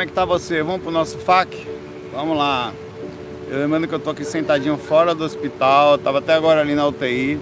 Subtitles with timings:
[0.00, 0.62] como é que tá você?
[0.62, 1.68] Vamos pro nosso FAC?
[2.10, 2.72] Vamos lá.
[3.50, 6.86] Eu lembrando que eu tô aqui sentadinho fora do hospital, tava até agora ali na
[6.86, 7.38] UTI.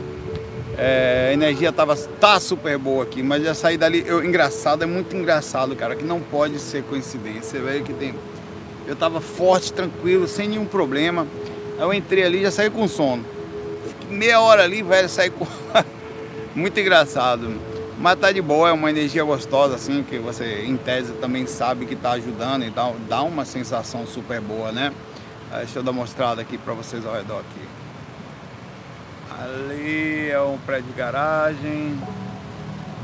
[0.76, 4.02] É, a energia tava, tá super boa aqui, mas já saí dali.
[4.04, 7.60] Eu, engraçado, é muito engraçado, cara, que não pode ser coincidência.
[7.60, 8.12] Você que tem.
[8.88, 11.28] Eu tava forte, tranquilo, sem nenhum problema.
[11.78, 13.24] Aí eu entrei ali já saí com sono.
[13.86, 15.46] Fiquei meia hora ali, velho, saí com.
[16.56, 17.54] muito engraçado.
[18.00, 21.84] Mas tá de boa, é uma energia gostosa, assim, que você, em tese, também sabe
[21.84, 24.92] que tá ajudando e dá, dá uma sensação super boa, né?
[25.50, 27.68] Deixa eu dar uma mostrada aqui para vocês ao redor aqui.
[29.42, 31.98] Ali é um prédio de garagem.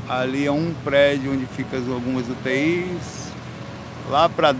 [0.07, 3.33] Ali é um prédio onde ficam algumas UTIs.
[4.09, 4.55] Lá para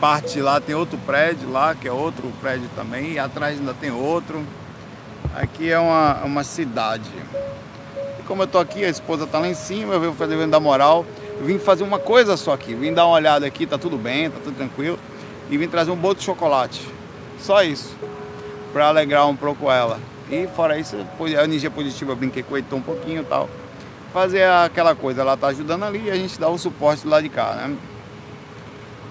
[0.00, 3.12] parte lá tem outro prédio lá, que é outro prédio também.
[3.12, 4.44] E atrás ainda tem outro.
[5.36, 7.10] Aqui é uma, uma cidade
[8.28, 10.60] como eu tô aqui, a esposa tá lá em cima, eu vim fazer o da
[10.60, 11.04] moral.
[11.40, 14.38] Vim fazer uma coisa só aqui, vim dar uma olhada aqui, tá tudo bem, tá
[14.44, 14.98] tudo tranquilo.
[15.50, 16.86] E vim trazer um bolo de chocolate.
[17.40, 17.96] Só isso.
[18.72, 19.98] Pra alegrar um pouco ela.
[20.30, 23.48] E fora isso, a energia positiva, eu brinquei com o Heitor um pouquinho e tal.
[24.12, 27.22] Fazer aquela coisa, ela tá ajudando ali e a gente dá o suporte do lado
[27.22, 27.76] de cá, né?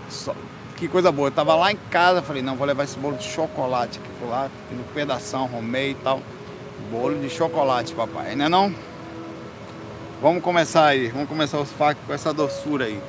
[0.09, 0.36] Só,
[0.75, 1.30] que coisa boa.
[1.30, 4.09] Eu tava lá em casa, falei, não, vou levar esse bolo de chocolate aqui.
[4.19, 6.22] Fui lá, fiz um pedação, arrumei e tal.
[6.91, 8.72] Bolo de chocolate, papai, né não?
[10.19, 12.99] Vamos começar aí, vamos começar os factos com essa doçura aí.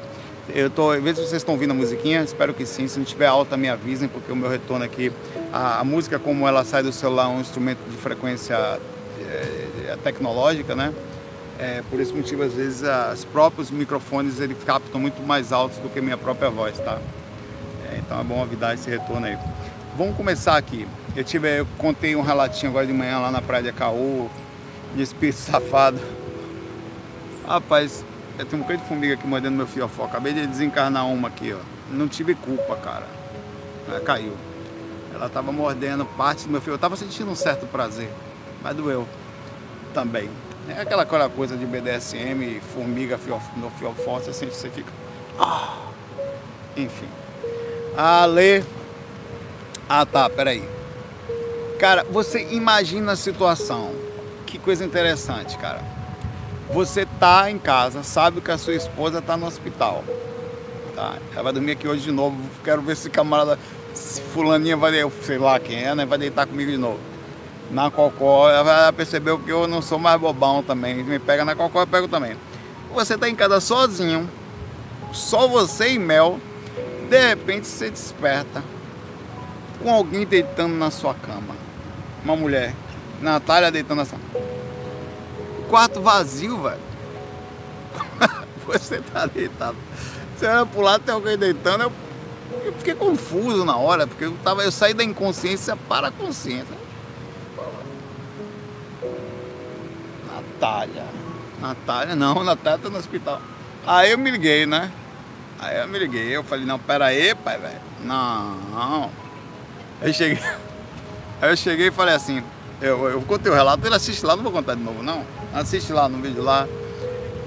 [0.50, 2.86] Eu tô, vê se vocês estão ouvindo a musiquinha, espero que sim.
[2.86, 5.10] Se não tiver alta, me avisem, porque o meu retorno aqui,
[5.50, 8.78] a, a música como ela sai do celular é um instrumento de frequência
[9.20, 10.92] é, tecnológica, né?
[11.58, 12.82] É, por esse motivo, às vezes,
[13.14, 16.98] os próprios microfones eles captam muito mais altos do que minha própria voz, tá?
[17.90, 19.38] É, então é bom avisar esse retorno aí.
[19.96, 20.86] Vamos começar aqui.
[21.16, 24.30] Eu tive, eu contei um relatinho agora de manhã lá na praia de Caú,
[24.94, 25.98] de espírito safado.
[27.48, 28.04] Rapaz,
[28.38, 30.04] eu tenho um bocado de formiga aqui mordendo meu fiofó.
[30.04, 31.58] Acabei de desencarnar uma aqui, ó.
[31.90, 33.06] Não tive culpa, cara.
[33.88, 34.36] Ela caiu.
[35.14, 36.74] Ela tava mordendo parte do meu fio.
[36.74, 38.10] Eu tava sentindo um certo prazer,
[38.62, 39.08] mas doeu
[39.94, 40.28] também.
[40.68, 44.92] É aquela coisa de BDSM, formiga fiofó, no fiofó, você sente, você fica.
[45.38, 45.86] Ah!
[46.76, 47.08] Enfim.
[47.96, 48.62] Ale.
[49.88, 50.68] Ah tá, peraí.
[51.80, 53.90] Cara, você imagina a situação.
[54.44, 55.97] Que coisa interessante, cara
[56.70, 60.04] você tá em casa, sabe que a sua esposa tá no hospital.
[60.94, 61.16] Tá?
[61.32, 62.36] Ela vai dormir aqui hoje de novo.
[62.62, 63.58] Quero ver se camarada,
[63.94, 64.92] se fulaninha vai,
[65.22, 66.04] sei lá quem é, né?
[66.04, 66.98] Vai deitar comigo de novo.
[67.70, 71.02] Na cocó, ela percebeu que eu não sou mais bobão também.
[71.02, 72.36] Me pega na cocó, eu pego também.
[72.94, 74.28] Você tá em casa sozinho,
[75.12, 76.38] só você e Mel.
[77.08, 78.62] De repente você desperta
[79.82, 81.56] com alguém deitando na sua cama.
[82.24, 82.74] Uma mulher.
[83.22, 84.57] Natália deitando na sua cama
[85.68, 86.80] quarto vazio, velho.
[88.66, 89.76] Você tá deitado.
[90.36, 91.82] Você olha pro lado, tem alguém deitando.
[91.84, 91.92] Eu,
[92.64, 96.76] eu, fiquei confuso na hora, porque eu, tava, eu saí da inconsciência para a consciência.
[100.32, 101.04] Natália.
[101.60, 103.40] Natália, não, Natália tá no hospital.
[103.86, 104.92] Aí eu me liguei, né?
[105.58, 107.80] Aí eu me liguei, eu falei, não, pera aí, pai, velho.
[108.04, 109.10] Não.
[110.00, 110.38] Aí cheguei.
[111.40, 112.42] Aí eu cheguei e falei assim,
[112.80, 115.24] eu, eu contei o relato, ele assiste lá, não vou contar de novo, não.
[115.58, 116.68] Assiste lá no vídeo lá.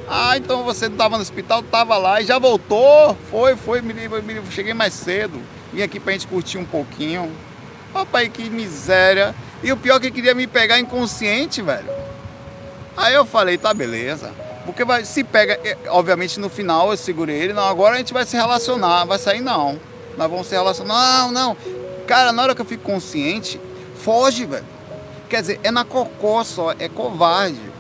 [0.09, 3.17] Ah, então você estava no hospital, estava lá e já voltou.
[3.29, 5.41] Foi, foi, me, me, cheguei mais cedo.
[5.71, 7.31] Vim aqui pra gente curtir um pouquinho.
[7.93, 9.33] Papai, que miséria.
[9.63, 11.89] E o pior é que queria me pegar inconsciente, velho.
[12.97, 14.33] Aí eu falei, tá beleza.
[14.65, 18.13] Porque vai, se pega, é, obviamente no final eu segurei ele, não, agora a gente
[18.13, 19.79] vai se relacionar, vai sair não.
[20.17, 21.27] Nós vamos se relacionar.
[21.27, 21.57] Não, não.
[22.05, 23.59] Cara, na hora que eu fico consciente,
[24.03, 24.65] foge, velho.
[25.29, 27.70] Quer dizer, é na cocô só, é covarde.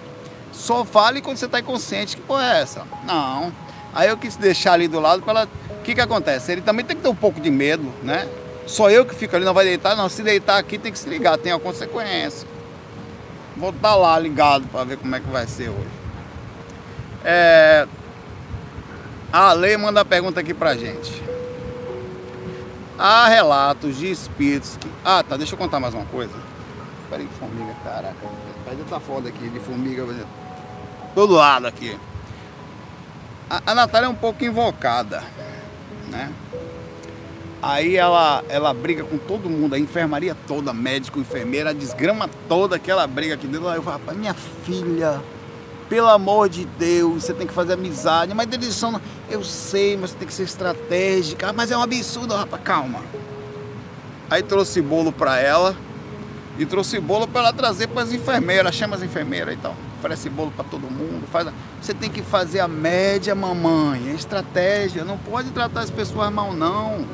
[0.51, 2.17] Só fale quando você está inconsciente.
[2.17, 2.83] Que porra é essa?
[3.05, 3.51] Não.
[3.93, 5.49] Aí eu quis deixar ali do lado para ela.
[5.69, 6.51] O que, que acontece?
[6.51, 8.27] Ele também tem que ter um pouco de medo, né?
[8.67, 9.95] Só eu que fico ali, não vai deitar?
[9.95, 12.47] Não, se deitar aqui tem que se ligar, tem a consequência.
[13.57, 15.89] Vou estar tá lá ligado para ver como é que vai ser hoje.
[17.23, 17.87] É...
[19.33, 21.21] A lei manda a pergunta aqui pra gente.
[22.97, 24.87] Há relatos de espíritos que.
[25.03, 26.33] Ah, tá, deixa eu contar mais uma coisa.
[27.09, 28.15] Peraí, formiga, caraca.
[28.69, 30.05] Ainda tá foda aqui de formiga
[31.13, 31.97] todo lado aqui.
[33.49, 35.23] A, a Natália é um pouco invocada,
[36.09, 36.31] né?
[37.61, 42.79] Aí ela, ela briga com todo mundo, a enfermaria toda, médico, enfermeira, a desgrama toda
[42.79, 43.67] que ela briga aqui dentro.
[43.67, 45.21] Aí eu falo, rapaz, minha filha,
[45.87, 48.33] pelo amor de Deus, você tem que fazer amizade.
[48.33, 48.99] Mas eles são,
[49.29, 51.53] eu sei, mas você tem que ser estratégica.
[51.53, 53.01] Mas é um absurdo, rapaz, calma.
[54.27, 55.75] Aí trouxe bolo pra ela
[56.57, 58.73] e trouxe bolo para ela trazer para as enfermeiras.
[58.73, 59.75] Chama as enfermeiras então.
[60.01, 61.27] Oferece bolo para todo mundo.
[61.31, 61.47] Faz...
[61.79, 64.09] Você tem que fazer a média, mamãe.
[64.09, 65.05] É estratégia.
[65.05, 67.05] Não pode tratar as pessoas mal, não.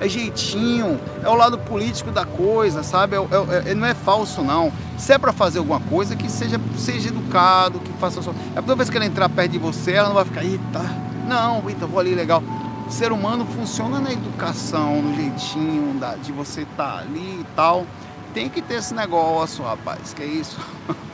[0.00, 3.16] É jeitinho, é o lado político da coisa, sabe?
[3.16, 4.72] É, é, é, não é falso, não.
[4.96, 8.32] Se é para fazer alguma coisa, que seja, seja educado, que faça só.
[8.56, 10.80] É toda vez que ela entrar perto de você, ela não vai ficar, eita,
[11.28, 12.42] não, eita, vou ali legal.
[12.88, 17.46] O ser humano funciona na educação, no jeitinho da, de você estar tá ali e
[17.54, 17.86] tal.
[18.32, 20.14] Tem que ter esse negócio, rapaz.
[20.14, 20.58] Que é isso?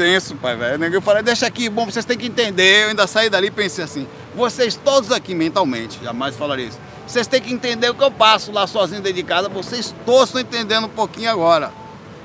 [0.00, 0.82] Tenso, pai, velho.
[0.94, 2.84] Eu falei, deixa aqui, bom, vocês têm que entender.
[2.84, 6.80] Eu ainda saí dali e pensei assim, vocês todos aqui mentalmente, jamais falaria isso.
[7.06, 9.50] Vocês têm que entender o que eu passo lá sozinho dentro de casa.
[9.50, 11.70] Vocês todos estão entendendo um pouquinho agora.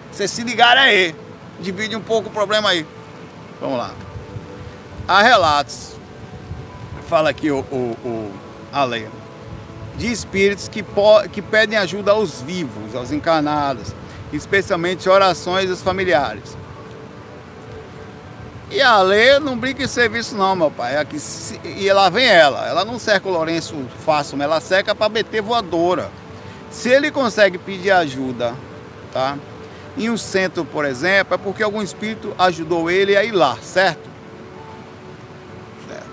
[0.10, 1.13] Vocês se ligaram aí.
[1.60, 2.86] Divide um pouco o problema aí.
[3.60, 3.92] Vamos lá.
[5.06, 5.98] Há relatos,
[7.10, 8.31] fala aqui o, o, o
[8.71, 9.10] Ale,
[9.98, 10.81] de espíritos que,
[11.33, 13.94] que pedem ajuda aos vivos, aos encarnados
[14.33, 16.57] especialmente orações dos familiares.
[18.69, 20.97] E a Lê não brinca em serviço não, meu pai.
[20.97, 21.17] Aqui,
[21.63, 22.67] e lá vem ela.
[22.67, 26.09] Ela não cerca o Lourenço fácil, mas ela cerca para meter voadora.
[26.71, 28.53] Se ele consegue pedir ajuda,
[29.13, 29.38] tá?
[29.97, 34.09] Em um centro, por exemplo, é porque algum espírito ajudou ele a ir lá, certo?
[35.88, 36.09] certo.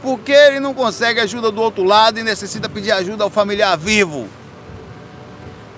[0.00, 4.28] Porque ele não consegue ajuda do outro lado e necessita pedir ajuda ao familiar vivo?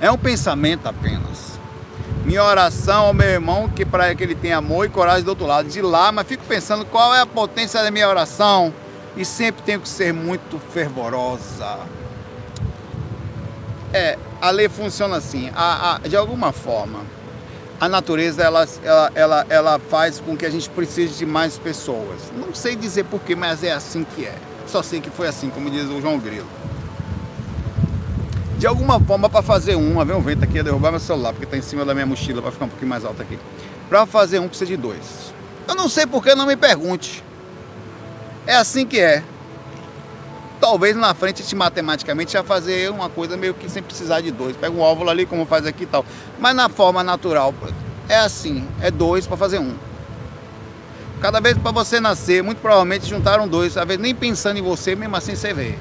[0.01, 1.48] É um pensamento apenas.
[2.29, 5.47] Minha oração ao meu irmão, que para que ele tenha amor e coragem do outro
[5.47, 8.71] lado de lá, mas fico pensando qual é a potência da minha oração
[9.17, 11.79] e sempre tenho que ser muito fervorosa.
[13.95, 17.01] É, a lei funciona assim, a, a, de alguma forma,
[17.81, 22.31] a natureza ela, ela, ela, ela faz com que a gente precise de mais pessoas.
[22.37, 24.35] Não sei dizer porquê, mas é assim que é.
[24.67, 26.47] Só sei que foi assim, como diz o João Grilo
[28.59, 31.45] de alguma forma para fazer um, ver um vento aqui, ia derrubar meu celular, porque
[31.45, 33.39] está em cima da minha mochila para ficar um pouquinho mais alto aqui.
[33.89, 35.33] Para fazer um precisa de dois.
[35.69, 37.23] Eu não sei porque não me pergunte.
[38.47, 39.23] É assim que é.
[40.61, 44.57] Talvez na frente, te matematicamente, já fazer uma coisa meio que sem precisar de dois.
[44.57, 46.05] Pega um óvulo ali, como faz aqui e tal.
[46.41, 47.55] Mas na forma natural,
[48.09, 49.73] é assim: é dois para fazer um.
[51.21, 54.97] Cada vez para você nascer, muito provavelmente juntaram dois, às vezes nem pensando em você,
[54.97, 55.77] mesmo assim você vê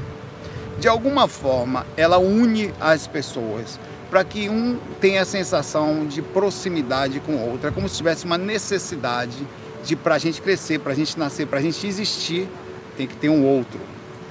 [0.79, 3.79] de alguma forma, ela une as pessoas
[4.09, 7.67] para que um tenha a sensação de proximidade com o outro.
[7.67, 9.35] É como se tivesse uma necessidade
[9.83, 12.47] de para a gente crescer, para a gente nascer, para a gente existir,
[12.95, 13.79] tem que ter um outro.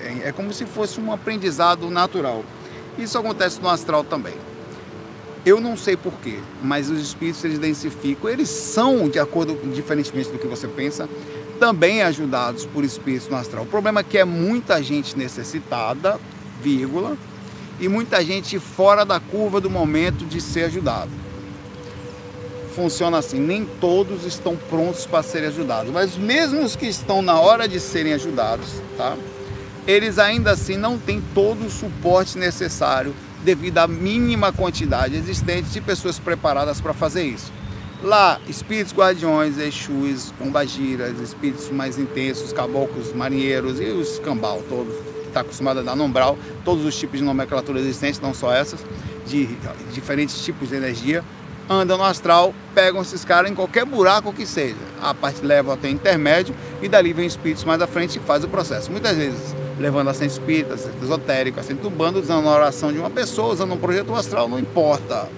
[0.00, 2.44] É, é como se fosse um aprendizado natural.
[2.98, 4.34] Isso acontece no astral também.
[5.44, 10.38] Eu não sei porquê, mas os espíritos eles densificam, eles são, de acordo, diferentemente do
[10.38, 11.08] que você pensa,
[11.60, 13.62] também ajudados por espíritos no astral.
[13.62, 16.18] O problema é que é muita gente necessitada,
[16.66, 17.16] vírgula,
[17.78, 21.10] e muita gente fora da curva do momento de ser ajudado.
[22.74, 27.38] Funciona assim, nem todos estão prontos para serem ajudados, mas mesmo os que estão na
[27.38, 28.66] hora de serem ajudados,
[28.98, 29.16] tá?
[29.86, 33.14] Eles ainda assim não têm todo o suporte necessário
[33.44, 37.52] devido à mínima quantidade existente de pessoas preparadas para fazer isso.
[38.02, 45.40] Lá, espíritos guardiões, exus, pombagiras, espíritos mais intensos, caboclos, marinheiros e os cambal todos está
[45.42, 48.80] acostumado a dar no umbral, todos os tipos de nomenclatura existentes, não só essas,
[49.26, 49.46] de
[49.92, 51.22] diferentes tipos de energia,
[51.68, 54.76] andam no astral, pegam esses caras em qualquer buraco que seja.
[55.02, 58.48] A parte leva até intermédio e dali vem espíritos mais à frente e faz o
[58.48, 58.90] processo.
[58.90, 62.98] Muitas vezes levando a centro espírita, centro esotérico, centro do bando, usando a oração de
[62.98, 65.28] uma pessoa, usando um projeto astral, não importa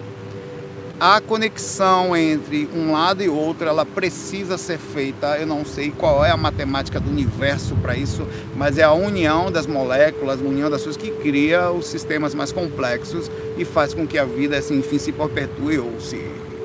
[1.01, 5.39] a conexão entre um lado e outro ela precisa ser feita.
[5.39, 8.27] Eu não sei qual é a matemática do universo para isso,
[8.57, 12.51] mas é a união das moléculas, a união das coisas que cria os sistemas mais
[12.51, 16.21] complexos e faz com que a vida, assim, enfim, se perpetue ou se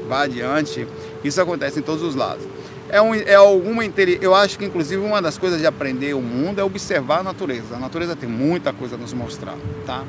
[0.09, 0.87] vá adiante.
[1.23, 2.43] Isso acontece em todos os lados.
[2.89, 3.83] É, um, é alguma
[4.21, 7.75] eu acho que inclusive uma das coisas de aprender o mundo é observar a natureza.
[7.75, 10.03] A natureza tem muita coisa a nos mostrar, tá?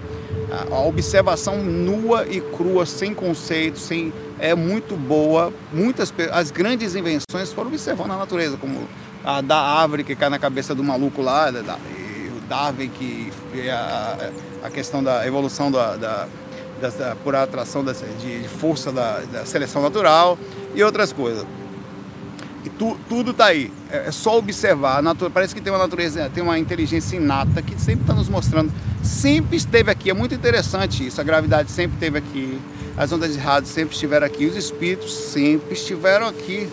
[0.70, 5.52] A observação nua e crua, sem conceito, sem é muito boa.
[5.73, 8.88] Muitas as grandes invenções foram observando a natureza, como
[9.25, 11.78] a da árvore que cai na cabeça do maluco lá, da, da
[12.37, 13.32] o Darwin que
[13.70, 14.30] a,
[14.64, 16.28] a questão da evolução da, da,
[16.80, 17.92] da por atração de,
[18.42, 20.38] de força da seleção natural
[20.75, 21.44] e outras coisas.
[22.64, 23.71] E tu, tudo está aí.
[23.90, 25.02] É, é, só observar.
[25.02, 28.73] Natura, parece que tem uma natureza, tem uma inteligência inata que sempre está nos mostrando.
[29.02, 30.09] Sempre esteve aqui.
[30.09, 31.21] É muito interessante isso.
[31.21, 32.59] A gravidade sempre esteve aqui.
[32.97, 34.47] As ondas de rádio sempre estiveram aqui.
[34.47, 36.68] Os espíritos sempre estiveram aqui.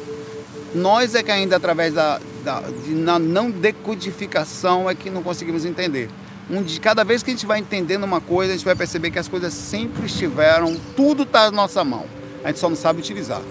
[0.74, 5.66] Nós é que ainda através da, da de, na não decodificação é que não conseguimos
[5.66, 6.10] entender.
[6.50, 9.12] Um, de cada vez que a gente vai entendendo uma coisa, a gente vai perceber
[9.12, 12.06] que as coisas sempre estiveram, tudo está na nossa mão.
[12.44, 13.42] A gente só não sabe utilizar.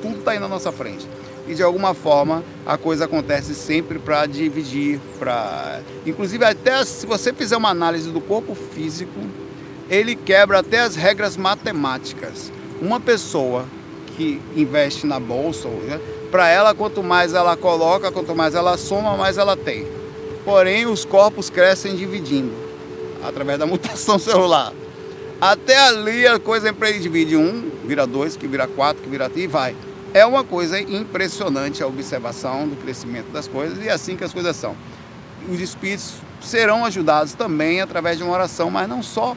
[0.00, 1.06] Tudo está aí na nossa frente.
[1.50, 7.32] E de alguma forma a coisa acontece sempre para dividir, para inclusive até se você
[7.32, 9.20] fizer uma análise do corpo físico,
[9.88, 12.52] ele quebra até as regras matemáticas.
[12.80, 13.64] Uma pessoa
[14.16, 19.16] que investe na bolsa, né, para ela quanto mais ela coloca, quanto mais ela soma,
[19.16, 19.84] mais ela tem.
[20.44, 22.52] Porém, os corpos crescem dividindo
[23.24, 24.72] através da mutação celular.
[25.40, 29.74] Até ali a coisa divide um, vira dois, que vira quatro, que vira e vai.
[30.12, 34.32] É uma coisa impressionante a observação do crescimento das coisas e é assim que as
[34.32, 34.74] coisas são.
[35.48, 39.36] Os espíritos serão ajudados também através de uma oração, mas não só.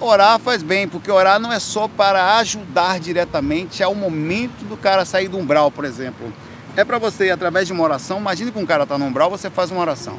[0.00, 5.04] Orar faz bem, porque orar não é só para ajudar diretamente ao momento do cara
[5.04, 6.32] sair do umbral, por exemplo.
[6.74, 9.50] É para você, através de uma oração, imagine que um cara está no umbral, você
[9.50, 10.18] faz uma oração.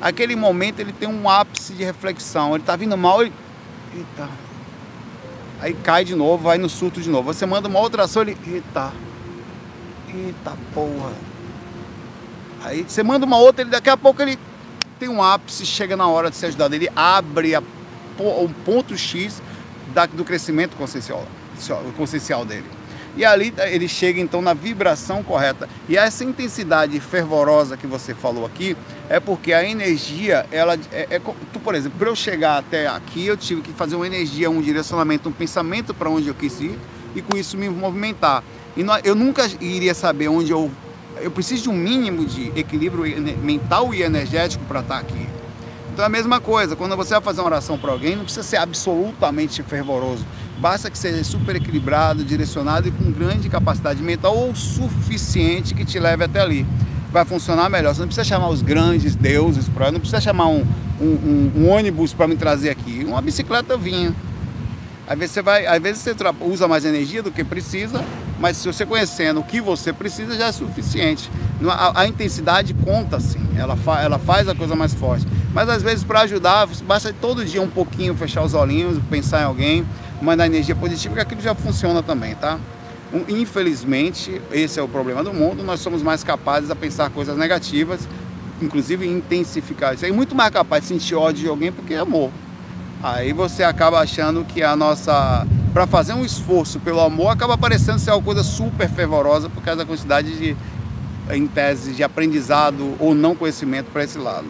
[0.00, 3.32] Aquele momento ele tem um ápice de reflexão, ele está vindo mal, ele.
[3.94, 4.28] Eita,
[5.60, 7.32] Aí cai de novo, vai no surto de novo.
[7.32, 8.36] Você manda uma outra ação, ele.
[8.46, 8.92] Eita.
[10.08, 11.12] Eita porra.
[12.62, 14.38] Aí você manda uma outra, ele daqui a pouco ele
[14.98, 16.74] tem um ápice, chega na hora de ser ajudado.
[16.74, 17.62] Ele abre a,
[18.18, 19.40] o ponto X
[19.94, 21.24] da, do crescimento consciencial,
[21.96, 22.66] consciencial dele.
[23.16, 25.68] E ali ele chega então na vibração correta.
[25.88, 28.76] E essa intensidade fervorosa que você falou aqui
[29.08, 31.20] é porque a energia, ela é, é
[31.52, 34.60] tu, por exemplo, para eu chegar até aqui, eu tive que fazer uma energia, um
[34.60, 36.78] direcionamento, um pensamento para onde eu quis ir
[37.14, 38.44] e com isso me movimentar.
[38.76, 40.70] E eu nunca iria saber onde eu
[41.18, 43.04] eu preciso de um mínimo de equilíbrio
[43.38, 45.26] mental e energético para estar aqui.
[45.92, 48.42] Então é a mesma coisa, quando você vai fazer uma oração para alguém, não precisa
[48.42, 50.26] ser absolutamente fervoroso.
[50.58, 55.98] Basta que seja super equilibrado, direcionado e com grande capacidade mental ou suficiente que te
[55.98, 56.66] leve até ali.
[57.12, 57.94] Vai funcionar melhor.
[57.94, 60.64] Você não precisa chamar os grandes deuses, pra, não precisa chamar um,
[61.00, 63.04] um, um, um ônibus para me trazer aqui.
[63.06, 64.14] Uma bicicleta vinha.
[65.06, 68.04] Às vezes você vai, às vezes você usa mais energia do que precisa,
[68.40, 71.30] mas se você conhecendo o que você precisa já é suficiente.
[71.68, 75.26] A, a intensidade conta sim, ela, fa, ela faz a coisa mais forte.
[75.54, 79.44] Mas às vezes para ajudar, basta todo dia um pouquinho fechar os olhinhos, pensar em
[79.44, 79.86] alguém,
[80.20, 82.58] mandar energia positiva, que aquilo já funciona também, tá?
[83.28, 88.08] Infelizmente, esse é o problema do mundo, nós somos mais capazes a pensar coisas negativas,
[88.60, 90.04] inclusive intensificar isso.
[90.04, 92.30] É muito mais capaz de sentir ódio de alguém porque é amor.
[93.02, 95.46] Aí você acaba achando que a nossa.
[95.72, 99.80] Para fazer um esforço pelo amor, acaba parecendo ser uma coisa super fervorosa por causa
[99.80, 100.56] da quantidade de,
[101.30, 104.46] em tese, de aprendizado ou não conhecimento para esse lado.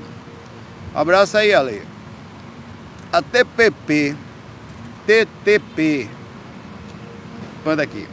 [0.95, 1.83] Abraço aí, Ale.
[3.13, 4.15] A TPP
[5.07, 6.09] TTP.
[7.65, 8.09] Manda aqui.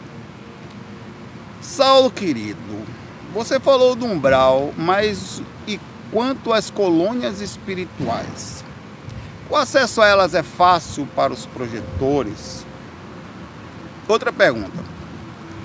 [1.60, 2.84] Saulo querido,
[3.34, 5.80] você falou do umbral, mas e
[6.12, 8.64] quanto às colônias espirituais?
[9.50, 12.66] O acesso a elas é fácil para os projetores?
[14.08, 14.78] Outra pergunta.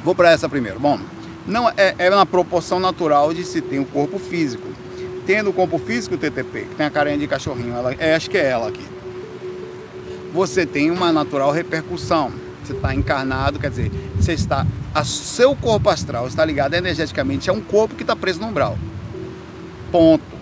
[0.02, 0.80] Vou para essa primeiro.
[0.80, 0.98] Bom,
[1.46, 4.68] não é, é na proporção natural de se ter um corpo físico.
[5.26, 8.30] Tendo o corpo físico, o TTP, que tem a carinha de cachorrinho, ela, é, acho
[8.30, 8.97] que é ela aqui
[10.32, 12.32] você tem uma natural repercussão.
[12.64, 14.66] Você está encarnado, quer dizer, você está.
[14.94, 18.78] A seu corpo astral está ligado energeticamente a um corpo que está preso no umbral.
[19.90, 20.38] Ponto.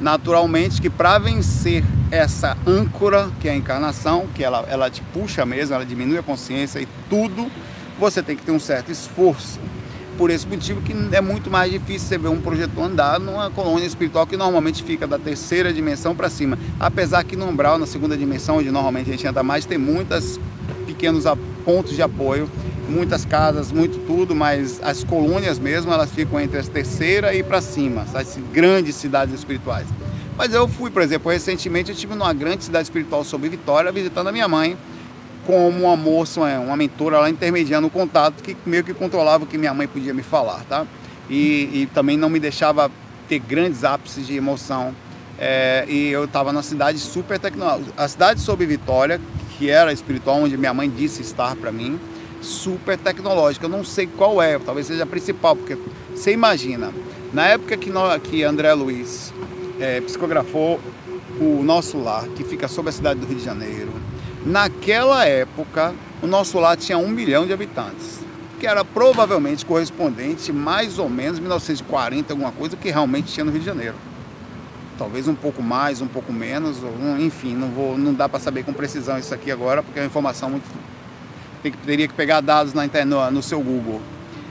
[0.00, 5.46] Naturalmente que para vencer essa âncora, que é a encarnação, que ela, ela te puxa
[5.46, 7.50] mesmo, ela diminui a consciência e tudo,
[7.98, 9.58] você tem que ter um certo esforço
[10.16, 13.86] por esse motivo que é muito mais difícil você ver um projetor andar numa colônia
[13.86, 16.58] espiritual que normalmente fica da terceira dimensão para cima.
[16.80, 20.40] Apesar que no umbral, na segunda dimensão, onde normalmente a gente anda mais, tem muitos
[20.86, 21.24] pequenos
[21.64, 22.48] pontos de apoio,
[22.88, 27.60] muitas casas, muito tudo, mas as colônias mesmo, elas ficam entre as terceira e para
[27.60, 29.86] cima, as grandes cidades espirituais.
[30.36, 34.28] Mas eu fui, por exemplo, recentemente eu estive numa grande cidade espiritual sobre Vitória, visitando
[34.28, 34.76] a minha mãe,
[35.46, 39.56] como uma moça, uma mentora lá intermediando o contato que meio que controlava o que
[39.56, 40.84] minha mãe podia me falar, tá?
[41.30, 42.90] E, e também não me deixava
[43.28, 44.94] ter grandes ápices de emoção.
[45.38, 47.92] É, e eu estava na cidade super tecnológica.
[47.96, 49.20] A cidade sob Vitória,
[49.56, 52.00] que era espiritual, onde minha mãe disse estar para mim,
[52.40, 53.66] super tecnológica.
[53.66, 55.76] Eu não sei qual é, talvez seja a principal, porque
[56.14, 56.92] você imagina,
[57.32, 59.32] na época que, nós, que André Luiz
[59.78, 60.80] é, psicografou
[61.38, 63.92] o nosso lar, que fica sobre a cidade do Rio de Janeiro,
[64.46, 68.20] Naquela época, o nosso lar tinha um milhão de habitantes,
[68.60, 73.58] que era provavelmente correspondente mais ou menos 1940, alguma coisa que realmente tinha no Rio
[73.58, 73.96] de Janeiro.
[74.96, 76.76] Talvez um pouco mais, um pouco menos,
[77.18, 80.06] enfim, não, vou, não dá para saber com precisão isso aqui agora, porque é uma
[80.06, 80.64] informação muito.
[81.60, 84.00] Tem que, teria que pegar dados na internet, no seu Google.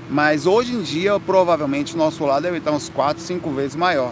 [0.10, 4.12] Mas hoje em dia, provavelmente, o nosso lar deve estar uns 4, 5 vezes maior.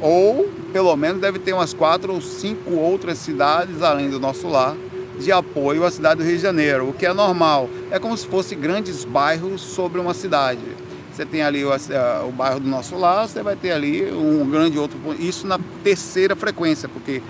[0.00, 4.76] Ou, pelo menos, deve ter umas 4 ou 5 outras cidades além do nosso lar
[5.20, 7.68] de apoio à cidade do Rio de Janeiro, o que é normal.
[7.90, 10.60] É como se fosse grandes bairros sobre uma cidade.
[11.12, 11.70] você tem ali o,
[12.28, 15.20] o bairro do Nosso Lar, você vai ter ali um grande outro ponto.
[15.20, 17.22] Isso na terceira frequência, porque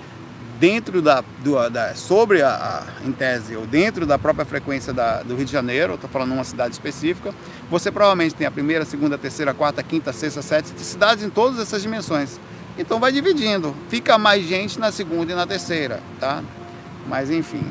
[0.61, 5.23] dentro da, do, da sobre a, a, em tese, ou dentro da própria frequência da,
[5.23, 7.33] do Rio de Janeiro, estou falando uma cidade específica,
[7.67, 11.81] você provavelmente tem a primeira, segunda, terceira, quarta, quinta, sexta, sétima, cidades em todas essas
[11.81, 12.39] dimensões.
[12.77, 16.43] Então vai dividindo, fica mais gente na segunda e na terceira, tá?
[17.07, 17.63] Mas enfim.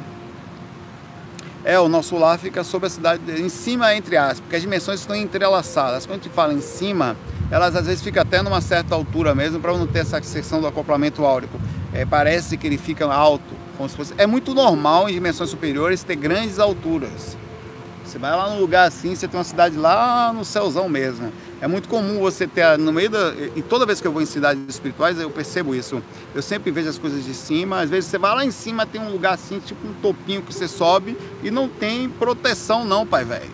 [1.65, 5.01] É, o nosso lar fica sobre a cidade, em cima entre aspas, porque as dimensões
[5.01, 6.07] estão entrelaçadas.
[6.07, 7.17] Quando a gente fala em cima,
[7.51, 10.67] elas às vezes ficam até numa certa altura mesmo, para não ter essa seção do
[10.67, 11.61] acoplamento áurico.
[11.93, 14.15] É, parece que ele fica alto, como se fosse.
[14.17, 17.37] É muito normal em dimensões superiores ter grandes alturas.
[18.05, 21.33] Você vai lá num lugar assim, você tem uma cidade lá no céuzão mesmo.
[21.61, 23.35] É muito comum você ter no meio da.
[23.55, 26.03] E toda vez que eu vou em cidades espirituais, eu percebo isso.
[26.35, 27.81] Eu sempre vejo as coisas de cima.
[27.81, 30.55] Às vezes você vai lá em cima, tem um lugar assim, tipo um topinho que
[30.55, 33.51] você sobe e não tem proteção, não, pai velho.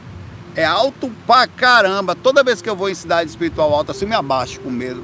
[0.54, 2.14] É alto pra caramba.
[2.14, 5.02] Toda vez que eu vou em cidade espiritual alta, assim, eu me abaixo com medo.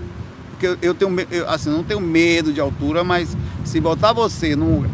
[0.50, 4.54] Porque eu, eu tenho eu, assim, não tenho medo de altura, mas se botar você
[4.54, 4.87] num.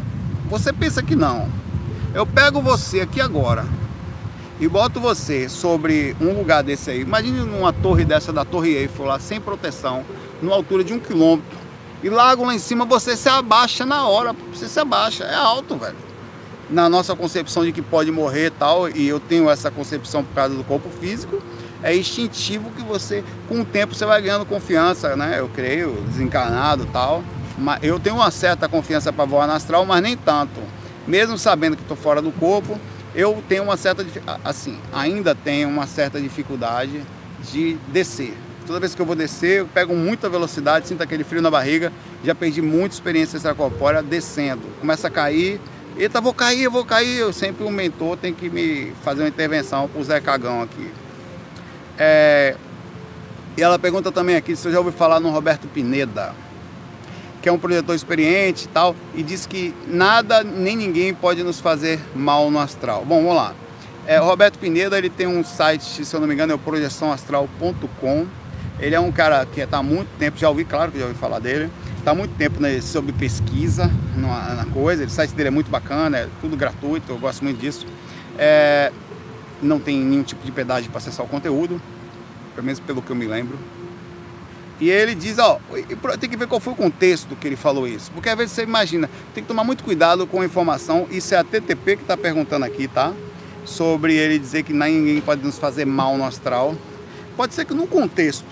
[0.49, 1.47] Você pensa que não.
[2.15, 3.67] Eu pego você aqui agora
[4.61, 9.07] e boto você sobre um lugar desse aí, imagine numa torre dessa da Torre Eiffel
[9.07, 10.05] lá, sem proteção,
[10.43, 11.59] numa altura de um quilômetro,
[12.03, 15.77] e largo lá em cima, você se abaixa na hora, você se abaixa, é alto,
[15.77, 15.97] velho.
[16.71, 20.35] Na nossa concepção de que pode morrer e tal, e eu tenho essa concepção por
[20.35, 21.43] causa do corpo físico,
[21.83, 25.37] é instintivo que você, com o tempo, você vai ganhando confiança, né?
[25.39, 27.23] Eu creio, desencarnado e tal.
[27.57, 30.61] Mas eu tenho uma certa confiança para voar no astral, mas nem tanto.
[31.07, 32.79] Mesmo sabendo que estou fora do corpo,
[33.19, 34.07] eu tenho uma certa
[34.45, 37.03] assim, ainda tenho uma certa dificuldade
[37.51, 38.33] de descer.
[38.65, 41.93] Toda vez que eu vou descer, eu pego muita velocidade, sinto aquele frio na barriga.
[42.23, 44.63] Já perdi muita experiência extracorpórea descendo.
[44.79, 45.61] Começa a cair,
[45.97, 47.19] eita, vou cair, eu vou cair.
[47.19, 50.89] Eu sempre o um mentor tem que me fazer uma intervenção pro Zé Cagão aqui.
[51.99, 52.55] É...
[53.57, 56.33] E ela pergunta também aqui se eu já ouvi falar no Roberto Pineda
[57.49, 61.59] que é um projetor experiente e tal, e diz que nada nem ninguém pode nos
[61.59, 63.07] fazer mal no astral.
[63.07, 63.55] Bom, vamos lá.
[64.07, 68.27] É, Roberto Pineda ele tem um site, se eu não me engano, é o projeçãoastral.com.
[68.79, 71.17] Ele é um cara que está há muito tempo, já ouvi, claro que já ouvi
[71.17, 75.07] falar dele, está há muito tempo né, sobre pesquisa na, na, coisa.
[75.07, 77.87] O site dele é muito bacana, é tudo gratuito, eu gosto muito disso.
[78.39, 78.93] É,
[79.63, 81.81] não tem nenhum tipo de pedágio para acessar o conteúdo,
[82.55, 83.59] pelo menos pelo que eu me lembro.
[84.81, 85.59] E ele diz, ó,
[86.21, 88.13] tem que ver qual foi o contexto que ele falou isso.
[88.13, 91.07] Porque às vezes você imagina, tem que tomar muito cuidado com a informação.
[91.11, 93.13] Isso é a TTP que está perguntando aqui, tá?
[93.65, 96.77] Sobre ele dizer que ninguém pode nos fazer mal no astral.
[97.37, 98.47] Pode ser que no contexto,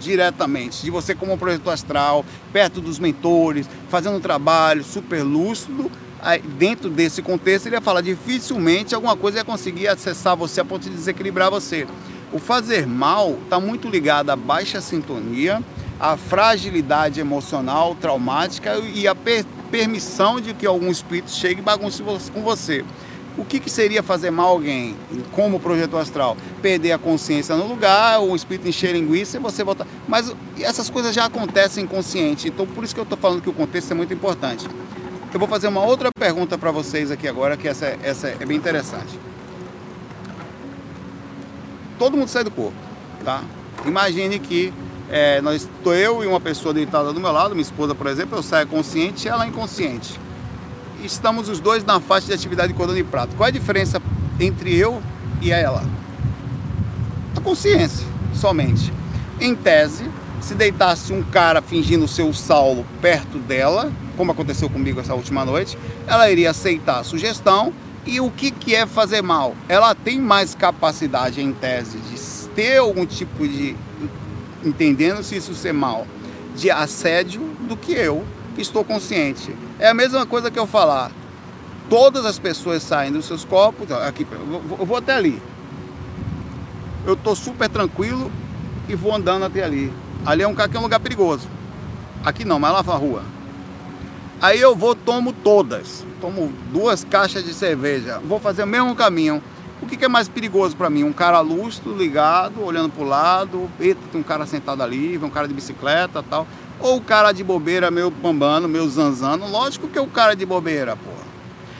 [0.00, 6.40] diretamente, de você como projetor astral, perto dos mentores, fazendo um trabalho super lúcido, aí,
[6.40, 10.88] dentro desse contexto ele ia falar dificilmente alguma coisa ia conseguir acessar você a ponto
[10.88, 11.86] de desequilibrar você.
[12.30, 15.62] O fazer mal está muito ligado à baixa sintonia,
[15.98, 22.02] à fragilidade emocional, traumática e à per permissão de que algum espírito chegue e bagunce
[22.02, 22.84] com você.
[23.36, 24.96] O que, que, seria fazer mal a alguém,
[25.32, 26.36] como projeto astral?
[26.60, 29.86] Perder a consciência no lugar, o espírito encher linguiça e você voltar.
[30.08, 33.52] Mas essas coisas já acontecem inconsciente, então por isso que eu estou falando que o
[33.52, 34.66] contexto é muito importante.
[35.32, 38.56] Eu vou fazer uma outra pergunta para vocês aqui agora, que essa, essa é bem
[38.56, 39.27] interessante
[41.98, 42.76] todo mundo sai do corpo,
[43.24, 43.42] tá?
[43.84, 44.72] Imagine que
[45.10, 48.38] é, nós estou eu e uma pessoa deitada do meu lado, minha esposa, por exemplo,
[48.38, 50.18] eu saio consciente e ela inconsciente.
[51.02, 53.34] Estamos os dois na faixa de atividade de cordão de prato.
[53.36, 54.00] Qual é a diferença
[54.38, 55.00] entre eu
[55.40, 55.84] e ela?
[57.36, 58.92] A consciência, somente.
[59.40, 60.04] Em tese,
[60.40, 65.44] se deitasse um cara fingindo ser o Saulo perto dela, como aconteceu comigo essa última
[65.44, 67.72] noite, ela iria aceitar a sugestão
[68.08, 69.54] e o que, que é fazer mal?
[69.68, 73.76] Ela tem mais capacidade, em tese, de ter algum tipo de.
[74.64, 76.06] entendendo se isso ser mal,
[76.56, 79.54] de assédio do que eu, que estou consciente.
[79.78, 81.12] É a mesma coisa que eu falar.
[81.90, 83.92] Todas as pessoas saem dos seus corpos.
[83.92, 84.26] Aqui,
[84.78, 85.40] eu vou até ali.
[87.06, 88.32] Eu estou super tranquilo
[88.88, 89.92] e vou andando até ali.
[90.24, 91.46] Ali é um, é um lugar perigoso.
[92.24, 93.22] Aqui não, mas lá na rua.
[94.40, 96.04] Aí eu vou, tomo todas.
[96.20, 98.20] Tomo duas caixas de cerveja.
[98.24, 99.42] Vou fazer o mesmo caminho.
[99.82, 101.04] O que, que é mais perigoso para mim?
[101.04, 103.70] Um cara lustro, ligado, olhando para o lado.
[103.80, 106.46] Eita, tem um cara sentado ali, um cara de bicicleta tal.
[106.80, 109.48] Ou o cara de bobeira, meio bambando, meio zanzando.
[109.48, 111.27] Lógico que é o cara de bobeira, pô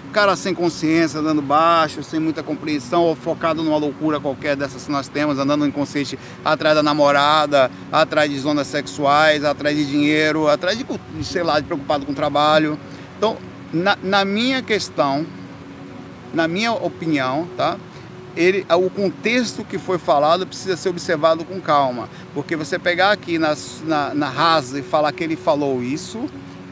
[0.09, 4.93] cara sem consciência, andando baixo, sem muita compreensão, ou focado numa loucura qualquer dessas que
[4.93, 10.79] nós temos, andando inconsciente atrás da namorada, atrás de zonas sexuais, atrás de dinheiro, atrás
[10.79, 10.85] de,
[11.23, 12.79] sei lá, de preocupado com o trabalho.
[13.17, 13.37] Então,
[13.73, 15.27] na, na minha questão,
[16.33, 17.77] na minha opinião, tá?
[18.39, 22.09] ele, o contexto que foi falado precisa ser observado com calma.
[22.33, 26.27] Porque você pegar aqui na, na, na rasa e falar que ele falou isso,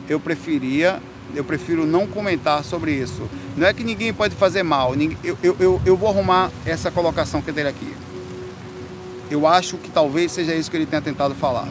[0.08, 1.02] eu preferia,
[1.34, 3.28] eu prefiro não comentar sobre isso.
[3.56, 7.52] Não é que ninguém pode fazer mal, eu, eu, eu, vou arrumar essa colocação que
[7.52, 7.94] dele aqui.
[9.30, 11.68] Eu acho que talvez seja isso que ele tenha tentado falar.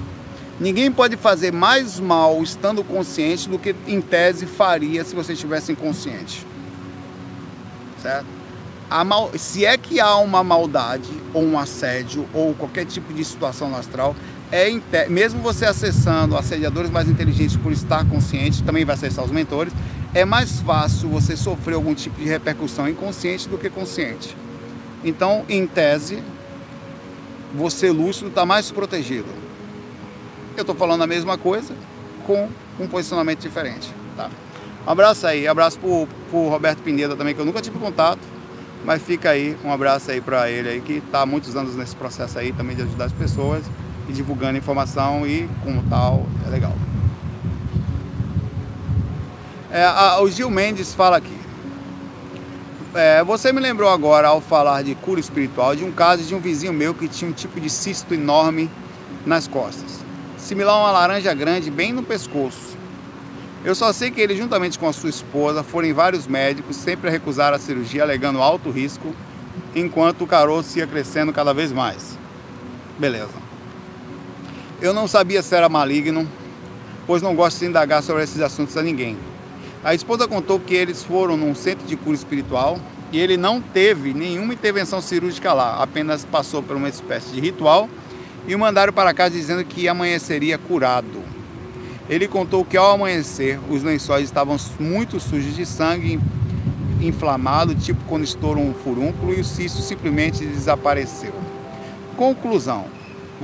[0.59, 5.71] Ninguém pode fazer mais mal estando consciente do que em tese faria se você estivesse
[5.71, 6.45] inconsciente.
[8.01, 8.25] Certo?
[9.05, 13.69] Mal, se é que há uma maldade ou um assédio ou qualquer tipo de situação
[13.69, 14.15] no astral,
[14.55, 19.73] é mesmo você acessando assediadores mais inteligentes por estar consciente, também vai acessar os mentores,
[20.13, 24.35] é mais fácil você sofrer algum tipo de repercussão inconsciente do que consciente.
[25.03, 26.23] Então, em tese,
[27.53, 29.27] você lúcido está mais protegido.
[30.55, 31.73] Eu estou falando a mesma coisa
[32.25, 32.47] com
[32.79, 33.93] um posicionamento diferente.
[34.15, 34.29] Tá?
[34.87, 38.21] Um abraço aí, abraço pro, pro Roberto Pineda também, que eu nunca tive contato,
[38.85, 41.95] mas fica aí, um abraço aí para ele aí, que está há muitos anos nesse
[41.95, 43.65] processo aí também de ajudar as pessoas
[44.07, 46.73] e divulgando informação e como tal, é legal.
[49.71, 51.35] É, a, o Gil Mendes fala aqui.
[52.93, 56.39] É, você me lembrou agora, ao falar de cura espiritual, de um caso de um
[56.39, 58.71] vizinho meu que tinha um tipo de cisto enorme
[59.25, 59.99] nas costas,
[60.37, 62.77] similar a uma laranja grande bem no pescoço.
[63.65, 67.09] Eu só sei que ele, juntamente com a sua esposa, foram em vários médicos, sempre
[67.09, 69.13] recusaram a cirurgia, alegando alto risco,
[69.75, 72.17] enquanto o caroço ia crescendo cada vez mais.
[72.97, 73.44] Beleza.
[74.81, 76.27] Eu não sabia se era maligno,
[77.07, 79.17] pois não gosto de indagar sobre esses assuntos a ninguém.
[79.83, 82.77] A esposa contou que eles foram num centro de cura espiritual
[83.11, 87.87] e ele não teve nenhuma intervenção cirúrgica lá, apenas passou por uma espécie de ritual
[88.47, 91.23] e o mandaram para casa dizendo que amanheceria curado.
[92.09, 96.19] Ele contou que ao amanhecer os lençóis estavam muito sujos de sangue,
[97.01, 101.33] inflamado, tipo quando estoura um furúnculo, e o cisto simplesmente desapareceu.
[102.15, 102.85] Conclusão: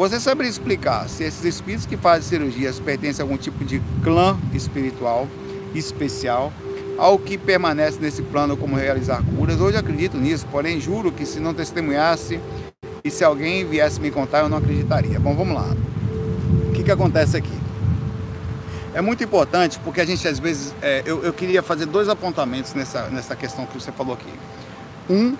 [0.01, 4.35] Você saberia explicar se esses espíritos que fazem cirurgias pertencem a algum tipo de clã
[4.51, 5.27] espiritual?
[5.75, 6.51] especial
[6.97, 9.61] ao que permanece nesse plano como realizar curas.
[9.61, 12.39] Hoje acredito nisso, porém juro que se não testemunhasse
[13.03, 15.19] e se alguém viesse me contar, eu não acreditaria.
[15.19, 15.69] Bom, vamos lá.
[16.67, 17.53] O que, que acontece aqui?
[18.95, 20.73] É muito importante porque a gente às vezes.
[20.81, 24.33] É, eu, eu queria fazer dois apontamentos nessa, nessa questão que você falou aqui.
[25.07, 25.37] Um,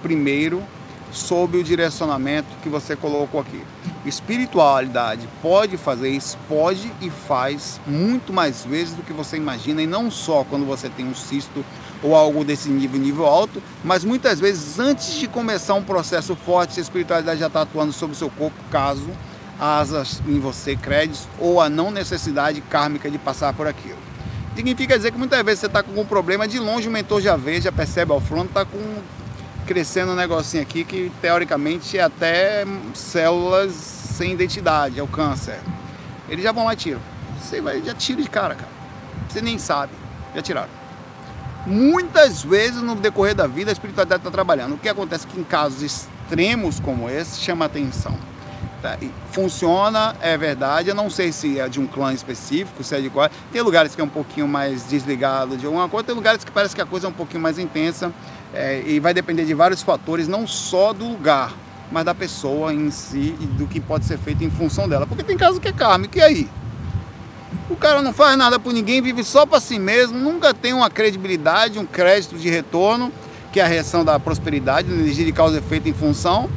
[0.00, 0.62] primeiro,
[1.16, 3.62] sob o direcionamento que você colocou aqui.
[4.04, 9.86] Espiritualidade pode fazer isso, pode e faz muito mais vezes do que você imagina, e
[9.86, 11.64] não só quando você tem um cisto
[12.02, 16.78] ou algo desse nível, nível alto, mas muitas vezes antes de começar um processo forte,
[16.78, 19.08] a espiritualidade já está atuando sobre o seu corpo, caso
[19.58, 23.98] asas em você, créditos ou a não necessidade kármica de passar por aquilo.
[24.54, 27.36] Significa dizer que muitas vezes você está com algum problema, de longe o mentor já
[27.36, 28.78] vê, já percebe ao fundo, está com
[29.66, 35.58] crescendo um negocinho aqui que teoricamente é até células sem identidade, é o câncer.
[36.28, 37.00] Eles já vão lá e tiram.
[37.40, 38.70] Você vai, já tira de cara, cara.
[39.28, 39.92] Você nem sabe.
[40.34, 40.70] Já tiraram.
[41.66, 44.74] Muitas vezes no decorrer da vida a espiritualidade está trabalhando.
[44.74, 48.16] O que acontece é que em casos extremos como esse chama atenção.
[48.80, 48.96] Tá?
[49.32, 50.88] Funciona, é verdade.
[50.88, 53.28] Eu não sei se é de um clã específico, se é de qual.
[53.52, 56.74] Tem lugares que é um pouquinho mais desligado de alguma coisa, tem lugares que parece
[56.74, 58.12] que a coisa é um pouquinho mais intensa.
[58.54, 61.52] É, e vai depender de vários fatores, não só do lugar,
[61.90, 65.06] mas da pessoa em si e do que pode ser feito em função dela.
[65.06, 66.48] Porque tem casos que é kármico, e aí?
[67.68, 70.88] O cara não faz nada por ninguém, vive só para si mesmo, nunca tem uma
[70.88, 73.12] credibilidade, um crédito de retorno,
[73.52, 76.48] que é a reação da prosperidade, da energia de causa e efeito em função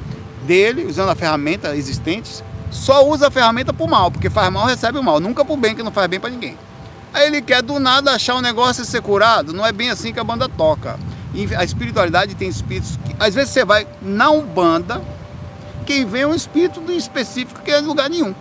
[0.46, 4.98] dele, usando a ferramenta existente, só usa a ferramenta por mal, porque faz mal, recebe
[4.98, 6.58] o mal, nunca por bem, que não faz bem para ninguém.
[7.14, 10.14] Aí ele quer do nada achar um negócio e ser curado, não é bem assim
[10.14, 11.00] que a banda toca.
[11.58, 15.02] A espiritualidade tem espíritos que, às vezes você vai na Umbanda,
[15.86, 18.34] quem vem é um espírito específico que é em lugar nenhum.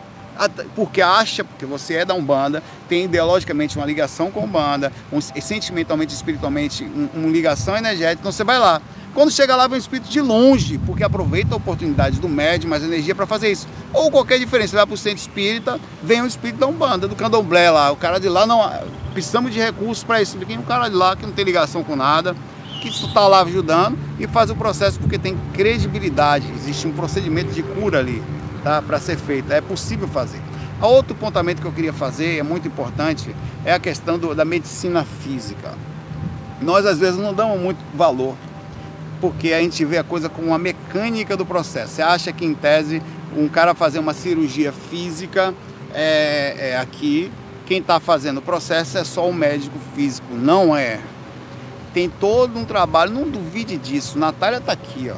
[0.74, 5.20] Porque acha, porque você é da Umbanda, tem ideologicamente uma ligação com a Umbanda, um,
[5.20, 8.80] sentimentalmente, espiritualmente, uma um ligação energética, então você vai lá.
[9.14, 12.84] Quando chega lá, vem um espírito de longe, porque aproveita a oportunidade do médium, mais
[12.84, 13.66] energia para fazer isso.
[13.92, 17.16] Ou qualquer diferença, você vai para o centro espírita, vem um espírito da Umbanda, do
[17.16, 17.90] candomblé lá.
[17.90, 18.70] O cara de lá não.
[19.12, 20.36] Precisamos de recursos para isso.
[20.36, 22.36] Tem um cara de lá que não tem ligação com nada,
[22.80, 26.50] que está lá ajudando e faz o processo porque tem credibilidade.
[26.52, 28.22] Existe um procedimento de cura ali
[28.62, 29.52] tá, para ser feito.
[29.52, 30.40] É possível fazer.
[30.80, 35.04] Outro pontamento que eu queria fazer, é muito importante, é a questão do, da medicina
[35.04, 35.74] física.
[36.60, 38.36] Nós às vezes não damos muito valor,
[39.20, 41.94] porque a gente vê a coisa como uma mecânica do processo.
[41.94, 43.02] Você acha que em tese
[43.36, 45.52] um cara fazer uma cirurgia física
[45.92, 47.30] é, é aqui,
[47.66, 50.34] quem está fazendo o processo é só o médico físico.
[50.34, 51.00] Não é
[51.98, 54.16] tem todo um trabalho, não duvide disso.
[54.16, 55.16] Natália está aqui, ó.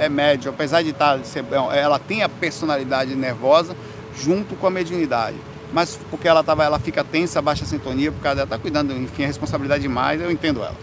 [0.00, 3.74] é médio, apesar de estar, tá, ela tem a personalidade nervosa
[4.16, 5.36] junto com a mediunidade.
[5.72, 9.24] Mas porque ela, tava, ela fica tensa, baixa sintonia, por causa dela tá cuidando, enfim,
[9.24, 10.76] a responsabilidade demais, eu entendo ela.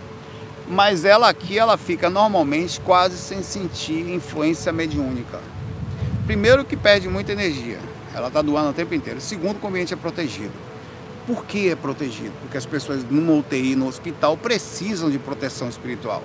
[0.68, 5.40] Mas ela aqui, ela fica normalmente quase sem sentir influência mediúnica.
[6.26, 7.80] Primeiro que perde muita energia,
[8.14, 9.22] ela está doando o tempo inteiro.
[9.22, 10.52] Segundo, o ambiente é protegido.
[11.28, 12.34] Por que é protegido?
[12.42, 16.24] Porque as pessoas numa UTI, no hospital, precisam de proteção espiritual.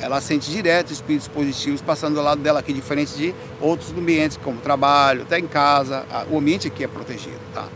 [0.00, 4.60] Ela sente direto espíritos positivos passando do lado dela aqui, diferente de outros ambientes, como
[4.60, 6.06] trabalho, até em casa.
[6.30, 7.66] O ambiente aqui é protegido, tá?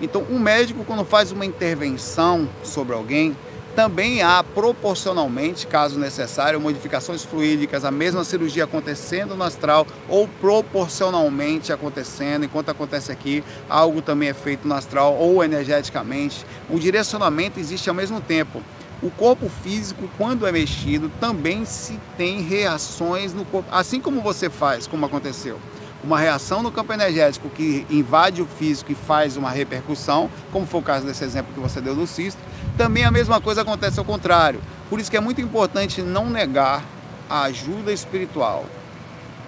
[0.00, 3.34] Então, um médico, quando faz uma intervenção sobre alguém,
[3.74, 11.72] também há proporcionalmente, caso necessário, modificações fluídicas, a mesma cirurgia acontecendo no astral ou proporcionalmente
[11.72, 16.46] acontecendo, enquanto acontece aqui, algo também é feito no astral ou energeticamente.
[16.70, 18.62] O direcionamento existe ao mesmo tempo.
[19.02, 24.48] O corpo físico, quando é mexido, também se tem reações no corpo, assim como você
[24.48, 25.58] faz, como aconteceu
[26.04, 30.80] uma reação no campo energético que invade o físico e faz uma repercussão, como foi
[30.80, 32.40] o caso desse exemplo que você deu do cisto,
[32.76, 34.60] também a mesma coisa acontece ao contrário.
[34.88, 36.84] Por isso que é muito importante não negar
[37.28, 38.66] a ajuda espiritual,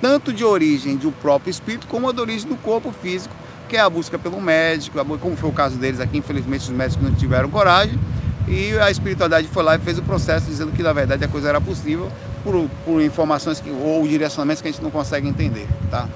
[0.01, 3.35] tanto de origem do próprio espírito, como a de origem do corpo físico,
[3.69, 7.05] que é a busca pelo médico, como foi o caso deles aqui, infelizmente os médicos
[7.05, 7.99] não tiveram coragem,
[8.49, 11.49] e a espiritualidade foi lá e fez o processo dizendo que na verdade a coisa
[11.49, 12.11] era possível
[12.45, 16.09] por, por informações que, ou direcionamentos que a gente não consegue entender, tá?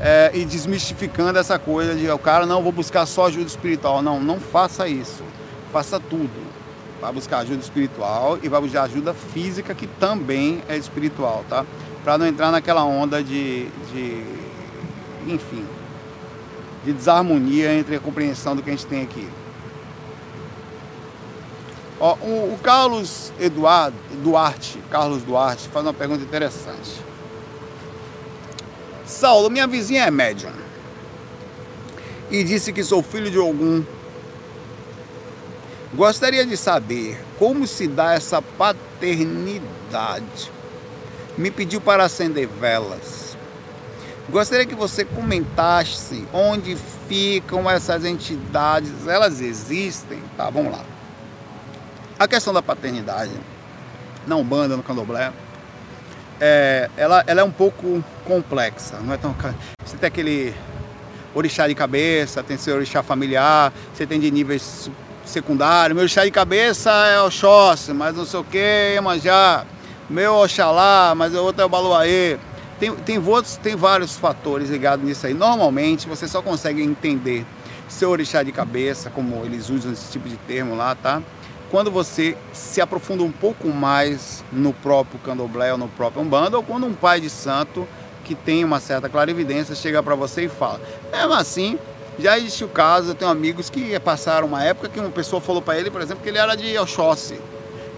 [0.00, 4.00] é, e desmistificando essa coisa de o cara não vou buscar só ajuda espiritual.
[4.02, 5.22] Não, não faça isso.
[5.72, 6.30] Faça tudo.
[7.00, 11.64] Vai buscar ajuda espiritual e vai buscar ajuda física que também é espiritual, tá?
[12.02, 14.24] Para não entrar naquela onda de, de,
[15.26, 15.64] enfim,
[16.84, 19.28] de desarmonia entre a compreensão do que a gente tem aqui.
[22.00, 27.08] Ó, o, o Carlos Eduardo Duarte, Carlos Duarte, faz uma pergunta interessante.
[29.04, 30.52] Saulo, minha vizinha é médium.
[32.30, 33.82] E disse que sou filho de algum.
[35.94, 39.72] Gostaria de saber como se dá essa paternidade.
[41.36, 43.36] Me pediu para acender velas.
[44.28, 46.76] Gostaria que você comentasse onde
[47.08, 49.06] ficam essas entidades.
[49.06, 50.22] Elas existem?
[50.36, 50.84] Tá, vamos lá.
[52.18, 53.32] A questão da paternidade,
[54.26, 55.32] na Umbanda, no Candomblé,
[56.38, 59.34] é, ela, ela é um pouco complexa, não é tão.
[59.82, 60.54] Você tem aquele
[61.34, 64.90] orixá de cabeça, tem seu orixá familiar, você tem de níveis
[65.28, 65.94] secundários.
[65.94, 69.64] Meu orixá de cabeça é Oxóssi, mas não sei o que, Iemanjá.
[70.08, 72.38] Meu Oxalá, mas o outro é o Baluaê.
[72.80, 75.34] Tem, tem, outros, tem vários fatores ligados nisso aí.
[75.34, 77.44] Normalmente você só consegue entender
[77.88, 81.22] seu orixá de cabeça, como eles usam esse tipo de termo lá, tá?
[81.70, 86.62] quando você se aprofunda um pouco mais no próprio candomblé ou no próprio umbanda, ou
[86.62, 87.86] quando um pai de santo
[88.24, 90.80] que tem uma certa clarividência chega para você e fala.
[91.10, 91.78] Mesmo assim,
[92.18, 95.62] já existe o caso, eu tenho amigos que passaram uma época que uma pessoa falou
[95.62, 97.40] para ele, por exemplo, que ele era de Oxóssi.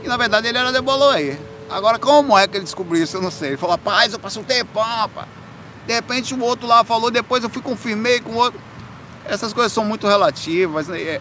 [0.04, 1.36] E na verdade ele era de Boloê.
[1.70, 3.16] Agora, como é que ele descobriu isso?
[3.16, 3.50] Eu não sei.
[3.50, 5.26] Ele falou, rapaz, eu passei um tempão, rapaz.
[5.86, 8.60] De repente o outro lá falou, depois eu fui confirmei com o outro.
[9.24, 10.88] Essas coisas são muito relativas.
[10.88, 11.20] Né?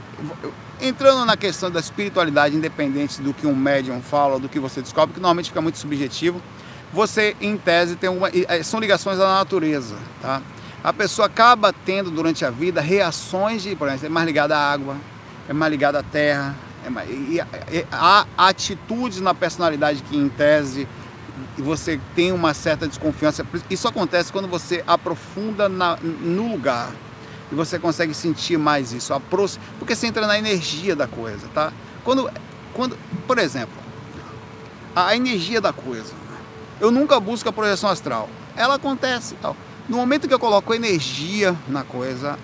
[0.81, 5.13] Entrando na questão da espiritualidade, independente do que um médium fala, do que você descobre,
[5.13, 6.41] que normalmente fica muito subjetivo,
[6.91, 8.29] você, em tese, tem uma.
[8.29, 10.41] Eh, são ligações à natureza, tá?
[10.83, 14.71] A pessoa acaba tendo durante a vida reações de, por exemplo, é mais ligada à
[14.71, 14.95] água,
[15.47, 17.37] é mais ligada à terra, é mais, e,
[17.71, 20.87] e, há atitudes na personalidade que, em tese,
[21.57, 23.45] você tem uma certa desconfiança.
[23.69, 26.91] Isso acontece quando você aprofunda na, no lugar
[27.51, 29.13] e você consegue sentir mais isso,
[29.79, 31.73] porque você entra na energia da coisa, tá?
[32.05, 32.31] Quando,
[32.73, 33.75] quando, por exemplo,
[34.95, 36.13] a energia da coisa,
[36.79, 39.57] eu nunca busco a projeção astral, ela acontece, tal.
[39.89, 42.37] No momento que eu coloco energia na coisa,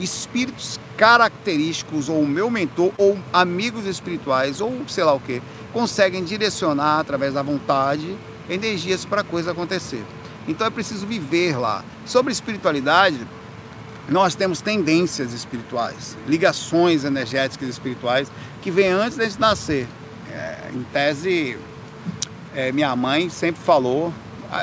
[0.00, 5.40] espíritos característicos ou o meu mentor ou amigos espirituais ou sei lá o que
[5.72, 8.18] conseguem direcionar através da vontade
[8.50, 10.04] energias para a coisa acontecer.
[10.48, 11.84] Então é preciso viver lá.
[12.04, 13.20] Sobre espiritualidade,
[14.08, 18.28] nós temos tendências espirituais, ligações energéticas espirituais
[18.60, 19.86] que vêm antes de gente nascer.
[20.32, 21.56] É, em tese,
[22.56, 24.12] é, minha mãe sempre falou,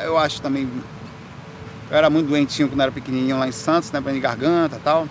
[0.03, 0.69] eu acho também,
[1.89, 5.07] eu era muito doentinho quando era pequenininho lá em Santos, né, de garganta e tal.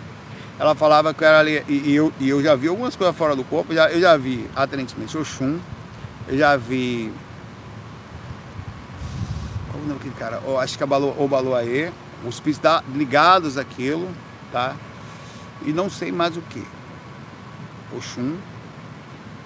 [0.59, 3.17] Ela falava que eu era ali, e, e, eu, e eu já vi algumas coisas
[3.17, 5.59] fora do corpo, já, eu já vi aparentemente Oxum,
[6.29, 7.13] eu já vi.
[9.71, 10.41] Qual o nome daquele cara?
[10.47, 11.91] Eu acho que é o Baluaê,
[12.25, 14.09] os espíritos ligados àquilo,
[14.53, 14.77] tá?
[15.65, 16.65] E não sei mais o que.
[17.97, 18.37] Oxum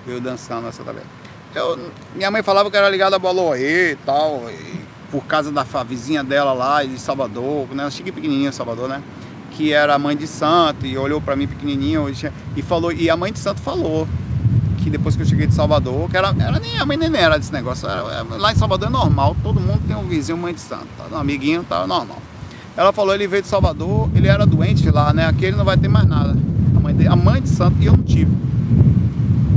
[0.06, 1.06] veio dançando nessa tabela.
[1.54, 4.50] Eu, minha mãe falava que era ligado a Baloê e tal.
[4.50, 7.90] E por causa da vizinha dela lá de Salvador, né?
[7.90, 9.02] Cheguei pequenininha em Salvador, né?
[9.52, 12.06] Que era mãe de santo e olhou para mim pequenininho
[12.56, 14.06] e falou e a mãe de santo falou
[14.78, 17.38] que depois que eu cheguei de Salvador, que era, era nem a mãe nem era
[17.38, 20.60] desse negócio, era, lá em Salvador é normal, todo mundo tem um vizinho mãe de
[20.60, 21.04] santo, tá?
[21.10, 22.18] um amiguinho, tá normal.
[22.76, 25.26] Ela falou, ele veio de Salvador, ele era doente lá, né?
[25.26, 26.36] Aqui ele não vai ter mais nada.
[26.76, 28.30] A mãe, a mãe de santo e eu não tive.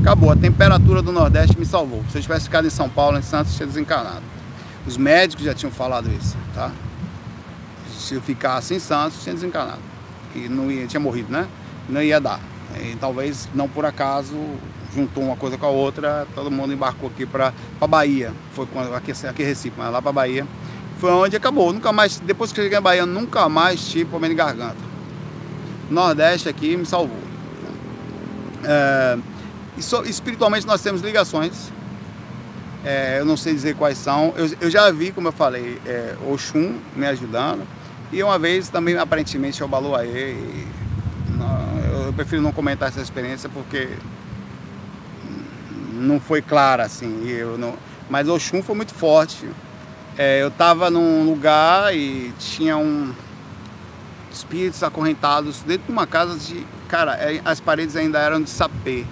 [0.01, 2.03] Acabou, a temperatura do Nordeste me salvou.
[2.09, 4.30] Se eu tivesse ficado em São Paulo, em Santos, tinha desencarnado.
[4.85, 6.71] Os médicos já tinham falado isso, tá?
[7.97, 9.81] Se eu ficasse em Santos, tinha desencarnado.
[10.35, 11.47] E não ia, tinha morrido, né?
[11.87, 12.39] Não ia dar.
[12.79, 14.35] E talvez não por acaso
[14.93, 17.53] juntou uma coisa com a outra, todo mundo embarcou aqui para
[17.87, 18.33] Bahia.
[18.53, 20.47] Foi aqui, aqui Recife, mas lá para Bahia.
[20.99, 21.71] Foi onde acabou.
[21.71, 24.91] Nunca mais, depois que cheguei na Bahia, nunca mais tive problema de garganta.
[25.89, 27.19] Nordeste aqui me salvou.
[28.63, 29.17] É,
[30.05, 31.71] espiritualmente nós temos ligações
[32.83, 34.33] é, eu não sei dizer quais são.
[34.35, 37.67] Eu, eu já vi, como eu falei, é, Oxum me ajudando.
[38.11, 40.35] E uma vez também, aparentemente, o Baluaê.
[41.29, 43.89] Não, eu prefiro não comentar essa experiência porque
[45.93, 47.27] não foi clara assim.
[47.27, 47.75] Eu não,
[48.09, 49.47] mas Oxum foi muito forte.
[50.17, 53.13] É, eu estava num lugar e tinha um
[54.31, 56.65] espíritos acorrentados dentro de uma casa de.
[56.87, 59.05] Cara, é, as paredes ainda eram de sapê.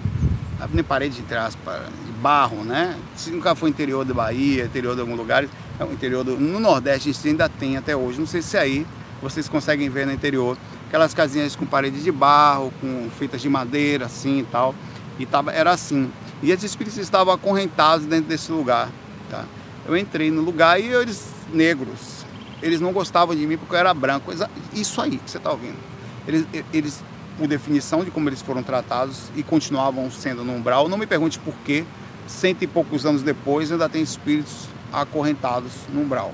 [0.72, 1.80] Nem parede entre aspas,
[2.20, 2.96] barro, né?
[3.16, 5.44] Se nunca foi interior da Bahia, interior de algum lugar,
[5.78, 8.18] é o interior do, no Nordeste isso ainda tem até hoje.
[8.18, 8.86] Não sei se aí
[9.22, 10.56] vocês conseguem ver no interior
[10.88, 14.74] aquelas casinhas com paredes de barro, com feitas de madeira, assim e tal.
[15.18, 16.10] E tava, era assim.
[16.42, 18.88] E esses espíritos estavam acorrentados dentro desse lugar.
[19.30, 19.44] Tá?
[19.86, 22.24] Eu entrei no lugar e eles, negros,
[22.62, 24.32] eles não gostavam de mim porque eu era branco.
[24.72, 25.78] Isso aí que você está ouvindo.
[26.26, 27.04] Eles, eles,
[27.38, 31.38] por definição de como eles foram tratados e continuavam sendo no umbral, não me pergunte
[31.38, 31.84] por quê,
[32.30, 36.32] cento e poucos anos depois, ainda tem espíritos acorrentados no umbral.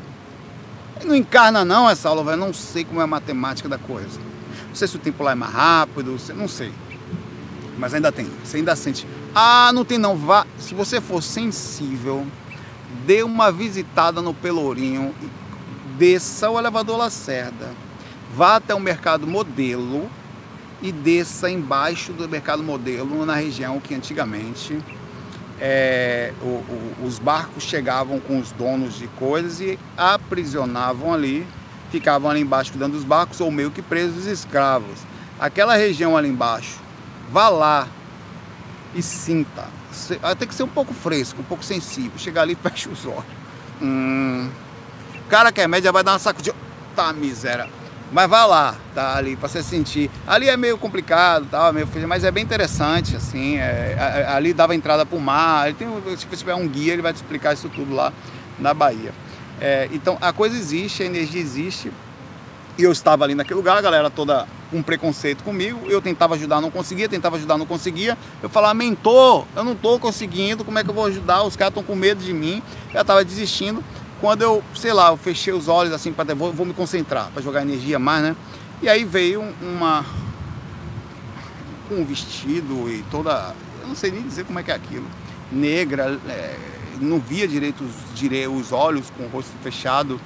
[1.04, 4.20] Não encarna não essa aula, eu não sei como é a matemática da coisa.
[4.68, 6.72] Não sei se o tempo lá é mais rápido, não sei.
[7.78, 9.06] Mas ainda tem, você ainda sente.
[9.34, 10.46] Ah, não tem não, vá.
[10.58, 12.26] Se você for sensível,
[13.06, 15.14] dê uma visitada no Pelourinho,
[15.98, 17.70] desça o elevador Lacerda,
[18.34, 20.10] vá até o mercado modelo
[20.80, 24.78] e desça embaixo do mercado modelo, na região que antigamente
[25.60, 31.46] é, o, o, os barcos chegavam com os donos de coisas e aprisionavam ali,
[31.90, 35.00] ficavam ali embaixo cuidando dos barcos ou meio que presos escravos.
[35.38, 36.78] Aquela região ali embaixo,
[37.30, 37.88] vá lá
[38.94, 39.68] e sinta.
[40.38, 42.18] Tem que ser um pouco fresco, um pouco sensível.
[42.18, 43.24] Chegar ali e fecha os olhos.
[43.80, 44.50] Hum,
[45.14, 46.56] o cara que é média vai dar uma sacudida.
[46.94, 47.68] Tá, miséria.
[48.12, 50.10] Mas vá lá, tá ali, para você sentir.
[50.26, 53.56] Ali é meio complicado, tá, meio, mas é bem interessante, assim.
[53.56, 55.72] É, ali dava entrada para o mar.
[55.74, 58.12] Tem, se você tiver um guia, ele vai te explicar isso tudo lá
[58.58, 59.12] na Bahia.
[59.60, 61.90] É, então a coisa existe, a energia existe.
[62.78, 65.80] E eu estava ali naquele lugar, a galera toda com preconceito comigo.
[65.88, 68.16] Eu tentava ajudar, não conseguia, tentava ajudar, não conseguia.
[68.42, 71.42] Eu falava, mentor, eu não estou conseguindo, como é que eu vou ajudar?
[71.42, 72.62] Os caras estão com medo de mim.
[72.94, 73.82] Eu estava desistindo
[74.20, 77.42] quando eu, sei lá, eu fechei os olhos assim para vou, vou me concentrar para
[77.42, 78.36] jogar energia mais, né?
[78.82, 80.04] E aí veio uma
[81.90, 85.06] um vestido e toda, eu não sei nem dizer como é que é aquilo,
[85.52, 86.56] negra, é,
[87.00, 90.20] não via direito os, dire, os olhos com o rosto fechado,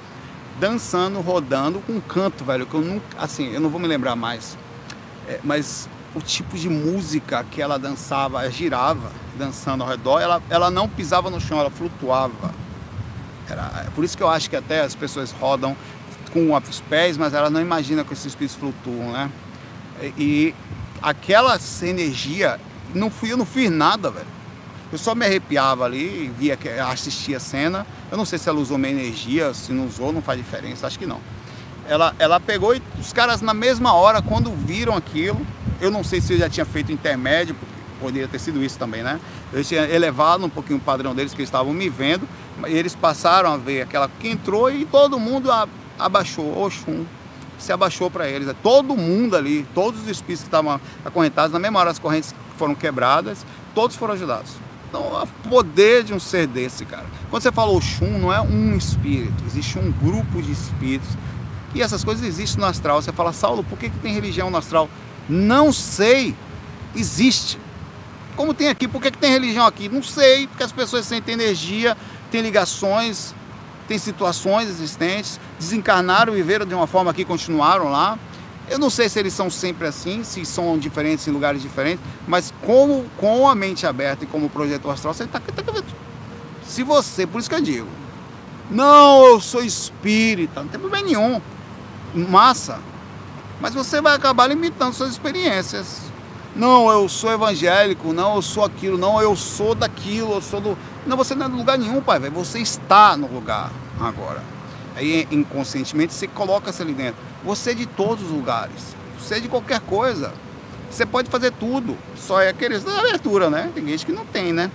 [0.59, 4.15] dançando, rodando com um canto, velho, que eu nunca, assim, eu não vou me lembrar
[4.15, 4.57] mais,
[5.27, 10.71] é, mas o tipo de música que ela dançava, girava, dançando ao redor, ela, ela
[10.71, 12.51] não pisava no chão, ela flutuava
[13.51, 15.75] era, é por isso que eu acho que até as pessoas rodam
[16.31, 19.29] com os pés, mas elas não imaginam que esses espíritos flutuam, né?
[20.01, 20.55] E, e
[21.01, 22.59] aquela energia,
[22.93, 24.27] não fui, eu não fiz nada, velho.
[24.91, 27.87] Eu só me arrepiava ali, via que assistia a cena.
[28.11, 30.99] Eu não sei se ela usou minha energia, se não usou, não faz diferença, acho
[30.99, 31.19] que não.
[31.87, 35.45] Ela, ela pegou e os caras na mesma hora, quando viram aquilo,
[35.79, 37.55] eu não sei se eu já tinha feito intermédio,
[38.01, 39.19] poderia ter sido isso também, né?
[39.53, 42.27] Eu tinha elevado um pouquinho o padrão deles, que eles estavam me vendo,
[42.67, 45.49] e eles passaram a ver aquela que entrou e todo mundo
[45.97, 47.05] abaixou, Oxum
[47.61, 48.53] se abaixou para eles.
[48.61, 52.75] Todo mundo ali, todos os espíritos que estavam acorrentados, na mesma hora as correntes foram
[52.75, 54.51] quebradas, todos foram ajudados.
[54.89, 57.05] Então, o poder de um ser desse, cara.
[57.29, 61.09] Quando você fala Oxum, não é um espírito, existe um grupo de espíritos.
[61.73, 63.01] E essas coisas existem no astral.
[63.01, 64.89] Você fala, Saulo, por que, que tem religião no astral?
[65.29, 66.35] Não sei.
[66.93, 67.57] Existe.
[68.35, 69.89] Como tem aqui, por que, que tem religião aqui?
[69.89, 71.97] Não sei, porque as pessoas sentem energia,
[72.31, 73.33] têm ligações,
[73.87, 78.17] têm situações existentes, desencarnaram, viveram de uma forma que continuaram lá.
[78.69, 82.53] Eu não sei se eles são sempre assim, se são diferentes em lugares diferentes, mas
[82.65, 85.61] como, com a mente aberta e como projetor astral, você está tá,
[86.65, 87.87] se você, por isso que eu digo,
[88.69, 91.41] Não, eu sou espírita, não tem problema nenhum.
[92.15, 92.79] Massa.
[93.59, 96.10] Mas você vai acabar limitando suas experiências.
[96.55, 100.77] Não, eu sou evangélico, não, eu sou aquilo, não, eu sou daquilo, eu sou do.
[101.07, 104.43] Não, você não é do lugar nenhum, pai, você está no lugar agora.
[104.95, 107.21] Aí inconscientemente você coloca-se ali dentro.
[107.43, 108.95] Você é de todos os lugares.
[109.17, 110.33] Você é de qualquer coisa.
[110.89, 111.97] Você pode fazer tudo.
[112.17, 113.71] Só é querer da abertura, né?
[113.73, 114.69] Tem gente que não tem, né?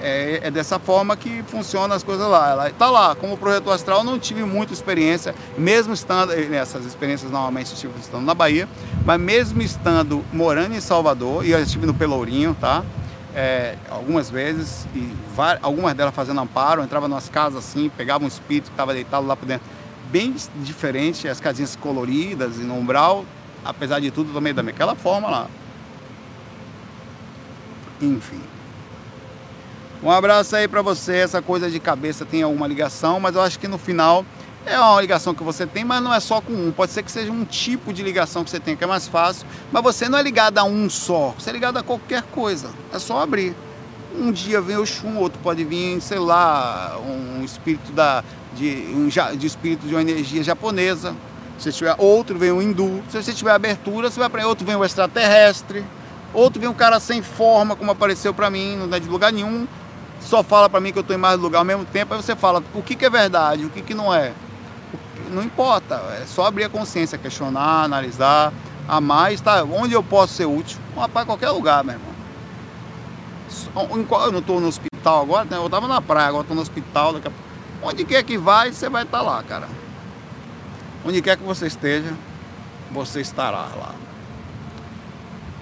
[0.00, 2.50] É, é, dessa forma que funciona as coisas lá.
[2.50, 7.72] Ela está lá, como projeto astral, não tive muita experiência, mesmo estando, nessas experiências normalmente
[7.72, 8.68] estive estando na Bahia,
[9.06, 12.84] mas mesmo estando morando em Salvador, e eu estive no Pelourinho, tá?
[13.34, 18.28] É, algumas vezes, e várias, algumas delas fazendo amparo, entrava nas casas assim, pegava um
[18.28, 19.66] espírito que estava deitado lá por dentro,
[20.10, 23.24] bem diferente, as casinhas coloridas e no umbral,
[23.64, 25.46] apesar de tudo, também daquela forma lá.
[28.00, 28.55] Enfim.
[30.02, 31.16] Um abraço aí para você.
[31.16, 34.24] Essa coisa de cabeça tem alguma ligação, mas eu acho que no final
[34.66, 36.72] é uma ligação que você tem, mas não é só com um.
[36.72, 39.46] Pode ser que seja um tipo de ligação que você tem que é mais fácil,
[39.72, 41.34] mas você não é ligado a um só.
[41.38, 42.68] Você é ligado a qualquer coisa.
[42.92, 43.54] É só abrir.
[44.18, 48.24] Um dia vem o chum, outro pode vir, sei lá, um espírito da
[48.54, 51.14] de um de espírito de uma energia japonesa.
[51.58, 53.02] Se tiver outro vem o hindu.
[53.08, 55.84] Se você tiver abertura, você vai para outro vem o extraterrestre.
[56.34, 59.66] Outro vem um cara sem forma, como apareceu para mim, não é de lugar nenhum
[60.20, 62.34] só fala para mim que eu estou em mais lugar ao mesmo tempo, aí você
[62.34, 64.32] fala o que, que é verdade, o que, que não é.
[65.30, 68.52] Não importa, é só abrir a consciência, questionar, analisar,
[68.88, 72.16] amar, estar onde eu posso ser útil, em qualquer lugar, meu irmão.
[73.74, 75.56] Eu não estou no hospital agora, né?
[75.56, 77.86] eu estava na praia, agora estou no hospital, daqui a...
[77.86, 79.68] onde quer que vai, você vai estar tá lá, cara.
[81.04, 82.14] Onde quer que você esteja,
[82.90, 83.94] você estará lá.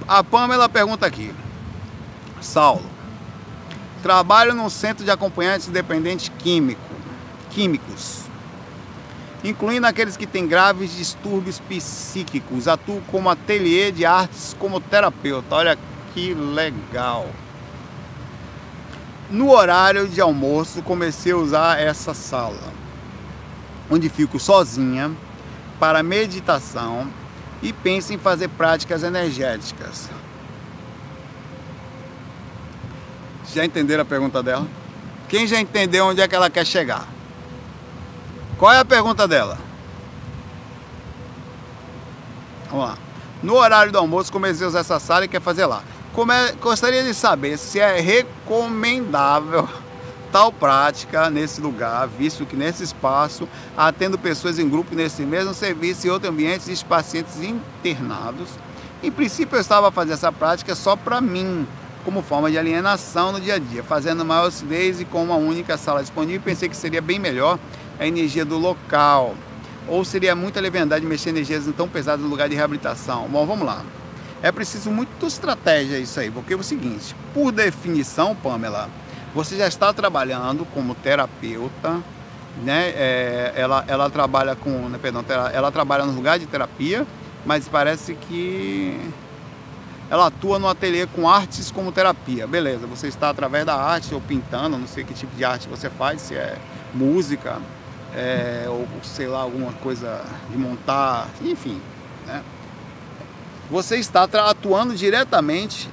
[0.07, 1.35] A Pamela pergunta aqui,
[2.41, 2.85] Saulo,
[4.05, 6.79] Trabalho no Centro de Acompanhantes Independentes Químico,
[7.49, 8.25] Químicos,
[9.43, 12.69] incluindo aqueles que têm graves distúrbios psíquicos.
[12.69, 15.55] Atuo como ateliê de artes como terapeuta.
[15.55, 15.79] Olha
[16.13, 17.27] que legal.
[19.31, 22.75] No horário de almoço, comecei a usar essa sala,
[23.91, 25.11] onde fico sozinha
[25.81, 27.09] para meditação
[27.63, 30.11] e penso em fazer práticas energéticas.
[33.55, 34.67] Já entenderam a pergunta dela?
[35.29, 37.07] Quem já entendeu onde é que ela quer chegar?
[38.59, 39.59] Qual é a pergunta dela?
[42.69, 42.99] Vamos lá.
[43.41, 45.85] No horário do almoço, comecei a usar essa sala e quer fazer lá.
[46.13, 46.35] Come...
[46.61, 49.69] Gostaria de saber se é recomendável
[50.33, 56.09] tal prática nesse lugar, visto que nesse espaço, atendo pessoas em grupo nesse mesmo serviço
[56.09, 58.49] e outros ambientes e pacientes internados.
[59.01, 61.69] Em princípio, eu estava fazendo essa prática só para mim,
[62.05, 65.77] como forma de alienação no dia a dia, fazendo maior acidez e com uma única
[65.77, 67.59] sala disponível, pensei que seria bem melhor
[67.99, 69.35] a energia do local.
[69.89, 73.29] Ou seria muita leviandade mexer energias tão pesadas no lugar de reabilitação.
[73.29, 73.83] Bom, vamos lá.
[74.43, 78.91] É preciso muito estratégia isso aí, porque é o seguinte, por definição, Pamela,
[79.35, 82.03] você já está trabalhando como terapeuta,
[82.63, 82.91] né?
[82.95, 87.07] É, ela, ela trabalha com, né, perdão, ela trabalha no lugar de terapia,
[87.45, 89.01] mas parece que
[90.11, 92.47] ela atua no ateliê com artes como terapia.
[92.47, 95.89] Beleza, você está através da arte ou pintando, não sei que tipo de arte você
[95.89, 96.57] faz, se é
[96.93, 97.59] música,
[98.15, 101.81] é, ou sei lá, alguma coisa de montar, enfim.
[102.27, 102.43] Né?
[103.71, 105.89] Você está atuando diretamente,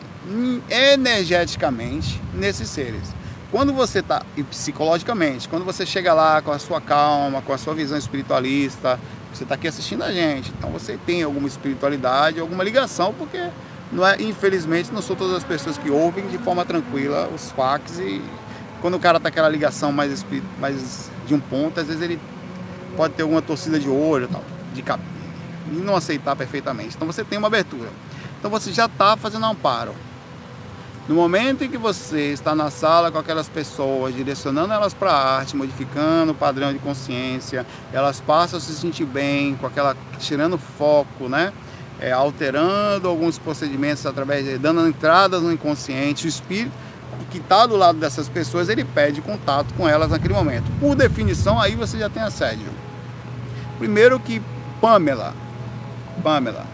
[0.70, 3.14] energeticamente, nesses seres.
[3.50, 7.58] Quando você está, e psicologicamente, quando você chega lá com a sua calma, com a
[7.58, 9.00] sua visão espiritualista,
[9.34, 13.50] você está aqui assistindo a gente, então você tem alguma espiritualidade, alguma ligação, porque
[13.92, 18.00] não é, infelizmente, não são todas as pessoas que ouvem de forma tranquila os fax
[18.00, 18.22] e
[18.82, 20.26] quando o cara tá aquela ligação mais,
[20.60, 22.20] mais de um ponto, às vezes ele
[22.96, 25.02] pode ter alguma torcida de olho tal, de cap...
[25.72, 26.96] e não aceitar perfeitamente.
[26.96, 27.90] Então você tem uma abertura.
[28.40, 29.94] Então você já está fazendo amparo.
[31.08, 35.38] No momento em que você está na sala com aquelas pessoas, direcionando elas para a
[35.38, 40.58] arte, modificando o padrão de consciência, elas passam a se sentir bem, com aquela tirando
[40.58, 41.52] foco, né?
[42.02, 46.72] É, alterando alguns procedimentos através de dando entradas no inconsciente, o espírito
[47.30, 50.66] que está do lado dessas pessoas, ele pede contato com elas naquele momento.
[50.80, 52.68] Por definição, aí você já tem assédio.
[53.78, 54.42] Primeiro que
[54.82, 55.34] Pamela,
[56.24, 56.66] Pamela,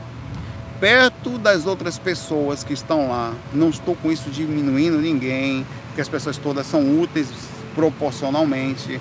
[0.80, 6.10] perto das outras pessoas que estão lá, não estou com isso diminuindo ninguém, que as
[6.10, 7.28] pessoas todas são úteis
[7.76, 9.00] proporcionalmente,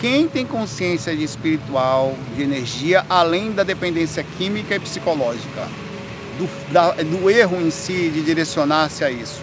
[0.00, 5.68] quem tem consciência de espiritual, de energia, além da dependência química e psicológica,
[6.38, 9.42] do, da, do erro em si de direcionar-se a isso?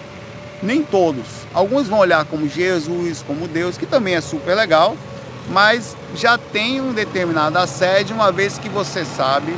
[0.62, 1.26] Nem todos.
[1.54, 4.98] Alguns vão olhar como Jesus, como Deus, que também é super legal,
[5.50, 9.56] mas já tem um determinado assédio, uma vez que você sabe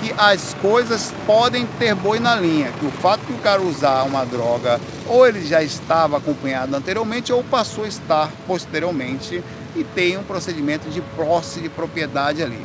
[0.00, 4.02] que as coisas podem ter boi na linha, que o fato de o cara usar
[4.02, 9.44] uma droga, ou ele já estava acompanhado anteriormente, ou passou a estar posteriormente
[9.76, 12.64] e tem um procedimento de posse de propriedade ali.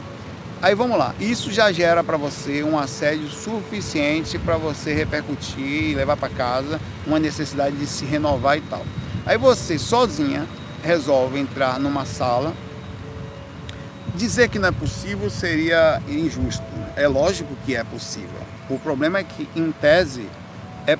[0.61, 5.93] Aí vamos lá, isso já gera para você um assédio suficiente para você repercutir e
[5.95, 8.83] levar para casa uma necessidade de se renovar e tal.
[9.25, 10.47] Aí você sozinha
[10.85, 12.53] resolve entrar numa sala.
[14.13, 16.63] Dizer que não é possível seria injusto.
[16.95, 18.39] É lógico que é possível.
[18.69, 20.29] O problema é que, em tese,
[20.87, 20.97] é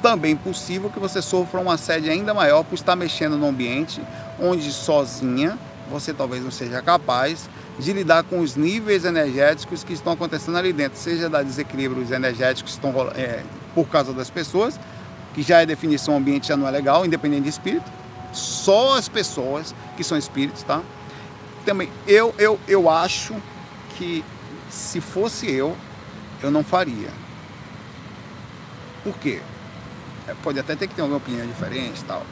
[0.00, 4.00] também possível que você sofra um assédio ainda maior por estar mexendo no ambiente
[4.40, 5.58] onde sozinha
[5.90, 10.72] você talvez não seja capaz de lidar com os níveis energéticos que estão acontecendo ali
[10.72, 13.42] dentro, seja da desequilíbrios energéticos que estão é,
[13.74, 14.78] por causa das pessoas,
[15.34, 17.90] que já é definição ambiente já não é legal, independente de espírito,
[18.32, 20.82] só as pessoas que são espíritos, tá?
[21.64, 23.34] Também eu eu eu acho
[23.96, 24.24] que
[24.70, 25.76] se fosse eu,
[26.42, 27.10] eu não faria.
[29.04, 29.40] Por quê?
[30.28, 32.24] É, pode até ter que ter uma opinião diferente, tal.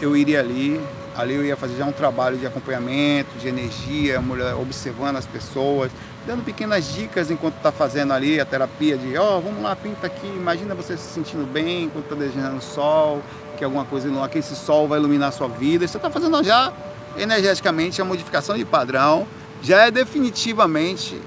[0.00, 0.80] Eu iria ali,
[1.20, 4.20] Ali eu ia fazer já um trabalho de acompanhamento, de energia,
[4.60, 5.90] observando as pessoas,
[6.26, 10.06] dando pequenas dicas enquanto está fazendo ali a terapia de, ó, oh, vamos lá, pinta
[10.06, 13.22] aqui, imagina você se sentindo bem enquanto está desenhando sol,
[13.58, 15.86] que alguma coisa, que esse sol vai iluminar a sua vida.
[15.86, 16.72] Você está fazendo já
[17.16, 19.26] energeticamente a modificação de padrão,
[19.62, 21.20] já é definitivamente,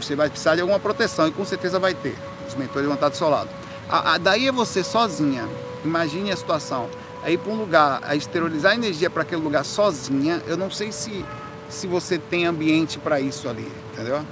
[0.00, 2.16] você vai precisar de alguma proteção e com certeza vai ter.
[2.48, 3.50] Os mentores vão estar do seu lado.
[3.90, 5.46] A, a, daí é você sozinha,
[5.84, 6.88] imagine a situação
[7.24, 10.92] a ir para um lugar, a exteriorizar energia para aquele lugar sozinha, eu não sei
[10.92, 11.24] se,
[11.68, 14.24] se você tem ambiente para isso ali, entendeu?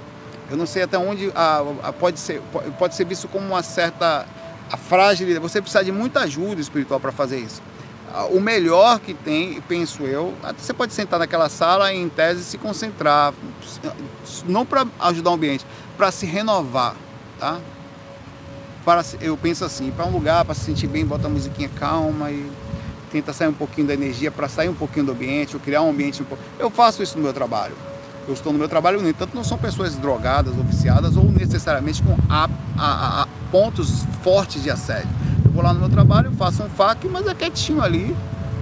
[0.49, 2.41] Eu não sei até onde a, a, pode, ser,
[2.79, 4.25] pode ser visto como uma certa
[4.71, 5.41] a fragilidade.
[5.41, 7.61] Você precisa de muita ajuda espiritual para fazer isso.
[8.31, 12.57] O melhor que tem, penso eu, você pode sentar naquela sala e, em tese, se
[12.57, 13.33] concentrar,
[14.45, 15.65] não para ajudar o ambiente,
[15.97, 16.95] para se renovar,
[17.37, 17.59] tá?
[18.83, 22.31] Para, eu penso assim, para um lugar, para se sentir bem, bota a musiquinha calma
[22.31, 22.49] e
[23.11, 25.89] tenta sair um pouquinho da energia para sair um pouquinho do ambiente, ou criar um
[25.89, 26.43] ambiente um pouco.
[26.59, 27.73] Eu faço isso no meu trabalho.
[28.27, 32.03] Eu estou no meu trabalho, no entanto, não são pessoas drogadas ou viciadas ou necessariamente
[32.03, 35.09] com a, a, a, pontos fortes de assédio.
[35.45, 38.13] Eu vou lá no meu trabalho, faço um FAQ, mas é quietinho ali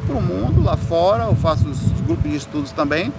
[0.06, 1.24] para o mundo, lá fora.
[1.24, 3.12] Eu faço os grupos de estudos também.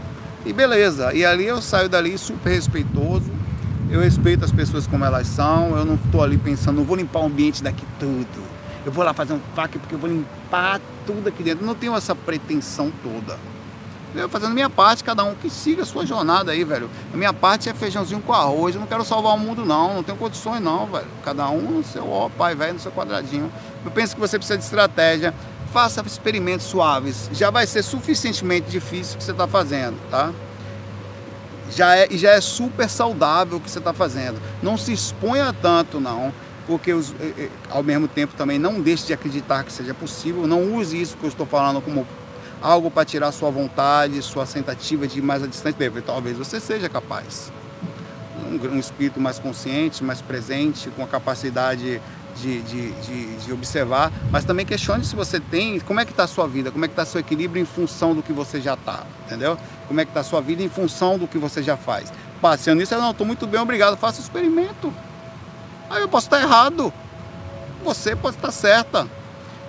[0.45, 1.13] E beleza.
[1.13, 3.33] E ali eu saio dali super respeitoso.
[3.91, 5.77] Eu respeito as pessoas como elas são.
[5.77, 8.56] Eu não estou ali pensando, não vou limpar o ambiente daqui tudo
[8.87, 11.67] eu vou lá fazer um FAQ porque eu vou limpar tudo aqui dentro.
[11.67, 13.37] Não tenho essa pretensão toda.
[14.15, 16.89] Eu fazendo minha parte, cada um que siga a sua jornada aí, velho.
[17.13, 18.77] A minha parte é feijãozinho com arroz.
[18.77, 19.93] Eu não quero salvar o mundo, não.
[19.93, 21.09] Não tenho condições, não, velho.
[21.25, 23.51] Cada um no seu ó, pai, velho, no seu quadradinho.
[23.85, 25.35] Eu penso que você precisa de estratégia.
[25.73, 27.29] Faça experimentos suaves.
[27.33, 30.33] Já vai ser suficientemente difícil o que você está fazendo, tá?
[31.73, 34.41] Já é, já é super saudável o que você está fazendo.
[34.63, 36.33] Não se exponha tanto, não
[36.67, 40.47] porque os, eh, eh, ao mesmo tempo também não deixe de acreditar que seja possível,
[40.47, 42.07] não use isso que eu estou falando como
[42.61, 46.89] algo para tirar sua vontade, sua tentativa de ir mais a distante, talvez você seja
[46.89, 47.53] capaz.
[48.45, 52.01] Um, um espírito mais consciente, mais presente, com a capacidade
[52.41, 56.25] de, de, de, de, observar, mas também questione se você tem, como é que está
[56.25, 58.75] a sua vida, como é que está seu equilíbrio em função do que você já
[58.75, 59.57] está, entendeu?
[59.89, 62.13] Como é que está a sua vida em função do que você já faz.
[62.41, 64.93] Passeando nisso, eu não, estou muito bem, obrigado, faça o experimento.
[65.89, 66.93] Aí eu posso estar errado.
[67.85, 69.07] Você pode estar certa.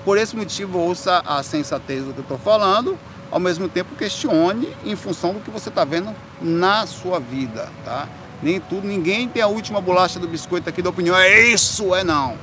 [0.04, 2.98] Por esse motivo, ouça a sensatez do que eu estou falando,
[3.30, 8.08] ao mesmo tempo questione em função do que você está vendo na sua vida, tá?
[8.42, 12.04] Nem tudo, ninguém tem a última bolacha do biscoito aqui da opinião, é isso, é
[12.04, 12.38] não.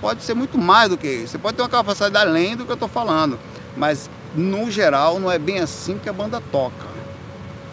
[0.00, 1.32] Pode ser muito mais do que isso.
[1.32, 3.38] Você pode ter uma capacidade além do que eu estou falando,
[3.76, 6.86] mas no geral não é bem assim que a banda toca,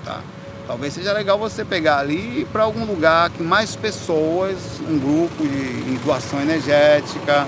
[0.03, 0.19] tá?
[0.67, 4.57] Talvez seja legal você pegar ali e ir para algum lugar que mais pessoas,
[4.89, 7.47] um grupo de doação energética,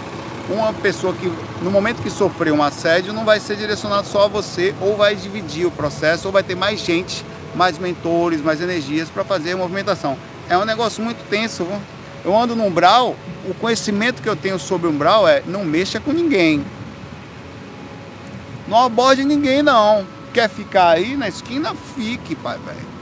[0.49, 4.27] uma pessoa que no momento que sofreu um assédio não vai ser direcionado só a
[4.27, 9.09] você, ou vai dividir o processo, ou vai ter mais gente, mais mentores, mais energias
[9.09, 10.15] para fazer a movimentação.
[10.47, 11.65] É um negócio muito tenso.
[11.65, 11.81] Viu?
[12.23, 13.15] Eu ando no umbral,
[13.49, 16.63] o conhecimento que eu tenho sobre o umbral é não mexa com ninguém.
[18.67, 20.05] Não aborde ninguém não.
[20.33, 21.73] Quer ficar aí na esquina?
[21.95, 22.96] Fique, pai, velho.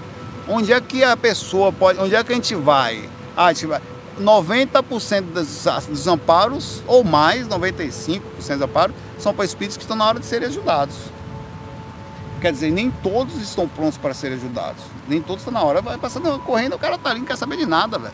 [0.48, 2.00] Onde é que a pessoa pode.
[2.00, 3.10] Onde é que a gente vai?
[3.36, 3.82] Ah, a gente vai.
[4.20, 10.06] 90% dos, dos amparos, ou mais, 95% dos amparos, são para espíritos que estão na
[10.06, 10.96] hora de serem ajudados.
[12.40, 14.84] Quer dizer, nem todos estão prontos para serem ajudados.
[15.08, 15.82] Nem todos estão na hora.
[15.82, 18.14] Vai passando correndo, o cara tá ali, não quer saber de nada, velho.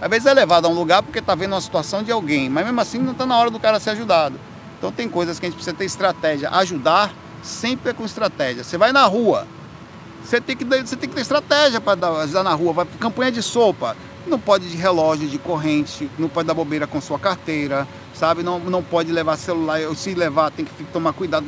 [0.00, 2.64] Às vezes é levado a um lugar porque tá vendo uma situação de alguém, mas
[2.64, 4.38] mesmo assim não está na hora do cara ser ajudado.
[4.78, 6.50] Então tem coisas que a gente precisa ter estratégia.
[6.50, 8.62] Ajudar sempre é com estratégia.
[8.62, 9.46] Você vai na rua,
[10.26, 12.72] Você tem que, você tem que ter estratégia para ajudar na rua.
[12.72, 13.96] Vai campanha de sopa.
[14.26, 18.42] Não pode de relógio, de corrente, não pode dar bobeira com sua carteira, sabe?
[18.42, 19.78] Não, não pode levar celular.
[19.94, 21.46] Se levar, tem que tomar cuidado.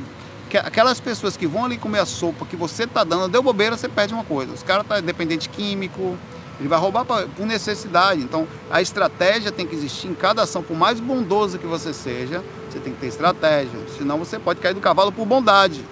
[0.65, 3.89] Aquelas pessoas que vão ali comer a sopa que você tá dando, deu bobeira, você
[3.89, 4.53] perde uma coisa.
[4.53, 6.17] Os caras tá dependente químico,
[6.61, 8.23] ele vai roubar por necessidade.
[8.23, 10.63] Então, a estratégia tem que existir em cada ação.
[10.63, 13.77] Por mais bondoso que você seja, você tem que ter estratégia.
[13.99, 15.85] Senão, você pode cair do cavalo por bondade.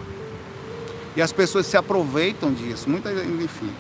[1.17, 2.89] E as pessoas se aproveitam disso.
[2.89, 3.71] Muita, enfim.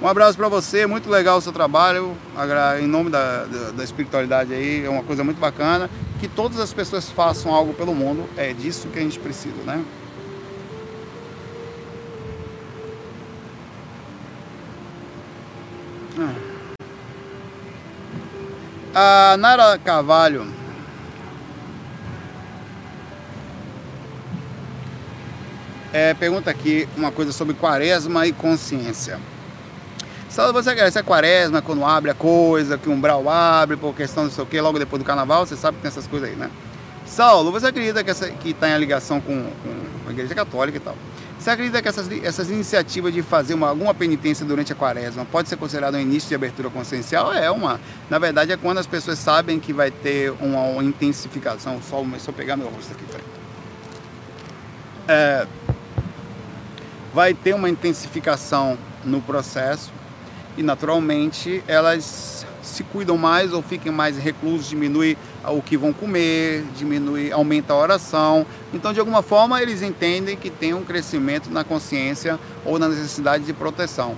[0.00, 2.16] Um abraço para você, muito legal o seu trabalho,
[2.80, 5.90] em nome da, da, da, espiritualidade aí, é uma coisa muito bacana.
[6.18, 9.84] Que todas as pessoas façam algo pelo mundo, é disso que a gente precisa, né?
[18.94, 19.32] Ah.
[19.32, 20.59] A Nara Carvalho
[25.92, 29.18] é, pergunta aqui uma coisa sobre quaresma e consciência.
[30.28, 34.24] Saulo, você agradece a quaresma quando abre a coisa, que o umbral abre por questão
[34.24, 36.36] do sei o que, logo depois do carnaval, você sabe que tem essas coisas aí,
[36.36, 36.48] né?
[37.04, 40.80] Saulo, você acredita que, essa, que está em ligação com, com, a igreja católica e
[40.80, 40.96] tal?
[41.36, 45.48] Você acredita que essas, essas iniciativas de fazer uma, alguma penitência durante a quaresma pode
[45.48, 47.32] ser considerado um início de abertura consciencial?
[47.32, 47.80] É uma.
[48.08, 51.80] Na verdade, é quando as pessoas sabem que vai ter uma, uma intensificação.
[51.82, 53.24] Só, se eu pegar meu rosto aqui, peraí.
[55.08, 55.46] É,
[57.12, 59.92] vai ter uma intensificação no processo
[60.56, 66.64] e naturalmente elas se cuidam mais ou fiquem mais reclusos, diminui o que vão comer,
[66.76, 68.46] diminui, aumenta a oração.
[68.72, 73.44] Então, de alguma forma, eles entendem que tem um crescimento na consciência ou na necessidade
[73.44, 74.16] de proteção.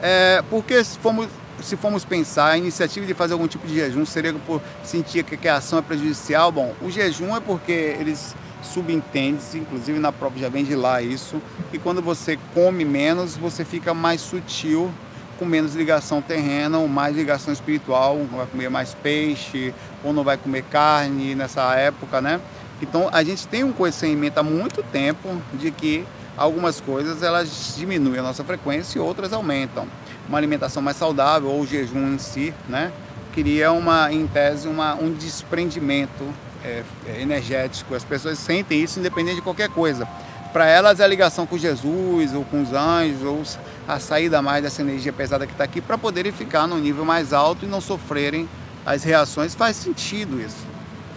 [0.00, 1.28] É, porque se formos,
[1.62, 5.48] se formos pensar, a iniciativa de fazer algum tipo de jejum seria por sentir que
[5.48, 6.50] a ação é prejudicial.
[6.50, 11.40] Bom, o jejum é porque eles subentende-se, inclusive na própria já vem de lá isso,
[11.70, 14.90] que quando você come menos, você fica mais sutil,
[15.38, 20.36] com menos ligação terrena ou mais ligação espiritual, vai comer mais peixe ou não vai
[20.36, 22.40] comer carne nessa época, né?
[22.80, 26.04] Então a gente tem um conhecimento há muito tempo de que
[26.36, 29.86] algumas coisas elas diminuem a nossa frequência e outras aumentam.
[30.28, 32.92] Uma alimentação mais saudável ou o jejum em si, né?
[33.32, 36.32] Cria uma, em tese, uma, um desprendimento
[36.64, 37.94] é, é, energético.
[37.94, 40.06] As pessoas sentem isso independente de qualquer coisa.
[40.52, 43.42] Para elas é a ligação com Jesus ou com os anjos ou
[43.88, 47.32] a saída mais dessa energia pesada que está aqui para poderem ficar no nível mais
[47.32, 48.48] alto e não sofrerem
[48.84, 49.54] as reações.
[49.54, 50.66] Faz sentido isso.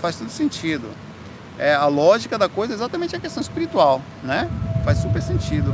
[0.01, 0.89] Faz todo sentido.
[1.57, 4.49] É, a lógica da coisa é exatamente a questão espiritual, né?
[4.83, 5.73] Faz super sentido.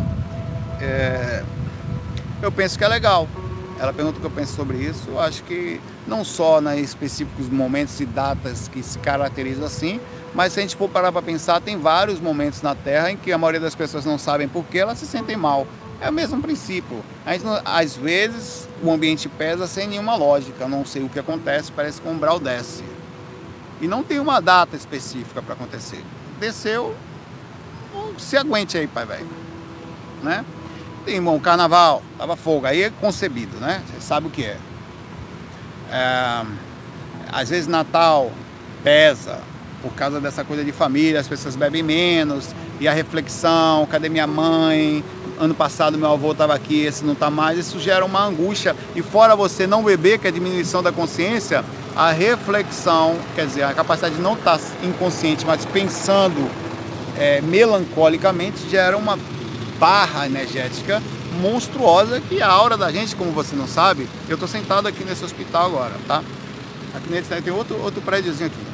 [0.79, 1.43] É,
[2.41, 3.27] eu penso que é legal.
[3.81, 5.05] Ela pergunta o que eu penso sobre isso.
[5.07, 9.99] Eu acho que não só nos específicos momentos e datas que se caracterizam assim,
[10.35, 13.31] mas se a gente for parar para pensar, tem vários momentos na Terra em que
[13.31, 15.65] a maioria das pessoas não sabem por que elas se sentem mal.
[15.99, 17.03] É o mesmo princípio.
[17.65, 20.67] Às vezes o ambiente pesa sem nenhuma lógica.
[20.67, 22.83] Não sei o que acontece, parece que o umbral desce.
[23.81, 26.03] E não tem uma data específica para acontecer.
[26.39, 26.95] Desceu,
[28.19, 29.27] se aguente aí, pai velho.
[30.21, 30.45] Né?
[31.05, 33.81] Tem, irmão, carnaval, tava fogo, aí é concebido, né?
[33.87, 34.57] Você sabe o que é.
[35.91, 36.45] é.
[37.31, 38.31] Às vezes Natal
[38.83, 39.39] pesa
[39.81, 44.27] por causa dessa coisa de família, as pessoas bebem menos, e a reflexão, cadê minha
[44.27, 45.03] mãe?
[45.39, 48.75] Ano passado meu avô estava aqui, esse não está mais, isso gera uma angústia.
[48.95, 53.63] E fora você não beber, que é a diminuição da consciência, a reflexão, quer dizer,
[53.63, 56.47] a capacidade de não estar tá inconsciente, mas pensando
[57.17, 59.17] é, melancolicamente, gera uma
[59.81, 61.01] barra energética
[61.41, 65.25] monstruosa que a aura da gente, como você não sabe, eu estou sentado aqui nesse
[65.25, 66.23] hospital agora, tá?
[66.93, 68.71] Aqui nesse tem outro, outro prédiozinho aqui.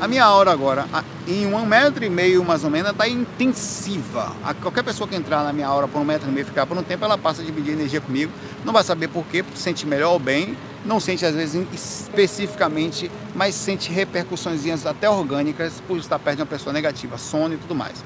[0.00, 0.86] A minha aura agora,
[1.28, 4.32] em um metro e meio mais ou menos, está intensiva.
[4.42, 6.76] A qualquer pessoa que entrar na minha aura por um metro e meio ficar por
[6.76, 8.32] um tempo, ela passa a dividir energia comigo.
[8.64, 10.58] Não vai saber por quê, sente melhor ou bem.
[10.84, 16.48] Não sente às vezes especificamente, mas sente repercussões até orgânicas por estar perto de uma
[16.48, 18.02] pessoa negativa, sono e tudo mais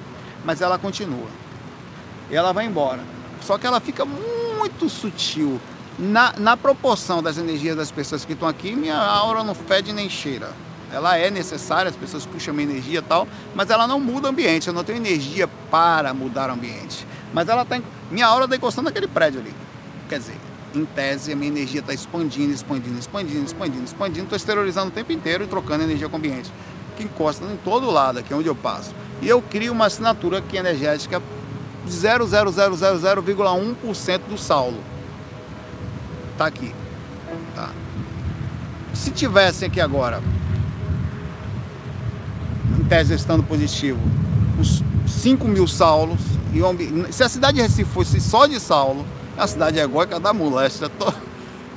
[0.49, 1.27] mas ela continua.
[2.31, 3.01] Ela vai embora.
[3.43, 5.61] Só que ela fica muito sutil.
[5.99, 10.09] Na, na proporção das energias das pessoas que estão aqui, minha aura não fede nem
[10.09, 10.51] cheira.
[10.91, 14.31] Ela é necessária, as pessoas puxam minha energia e tal, mas ela não muda o
[14.31, 14.69] ambiente.
[14.69, 17.07] Eu não tenho energia para mudar o ambiente.
[17.35, 17.79] Mas ela está.
[18.11, 19.53] Minha aura está encostando naquele prédio ali.
[20.09, 20.37] Quer dizer,
[20.75, 24.23] em tese, a minha energia está expandindo, expandindo, expandindo, expandindo, expandindo.
[24.23, 26.51] Estou exteriorizando o tempo inteiro e trocando energia com o ambiente.
[26.99, 28.93] Que encosta em todo lado aqui onde eu passo
[29.23, 31.23] e eu crio uma assinatura aqui energética
[31.89, 34.83] 0,0000,1% do Saulo.
[36.37, 36.75] Tá aqui.
[37.55, 37.71] Tá.
[38.93, 40.21] Se tivesse aqui agora,
[42.79, 44.01] em tese estando positivo,
[44.61, 46.21] os 5 mil Saulos,
[46.53, 46.61] E
[47.13, 50.91] se a cidade de Recife fosse só de Saulo, a cidade egóica da moléstia,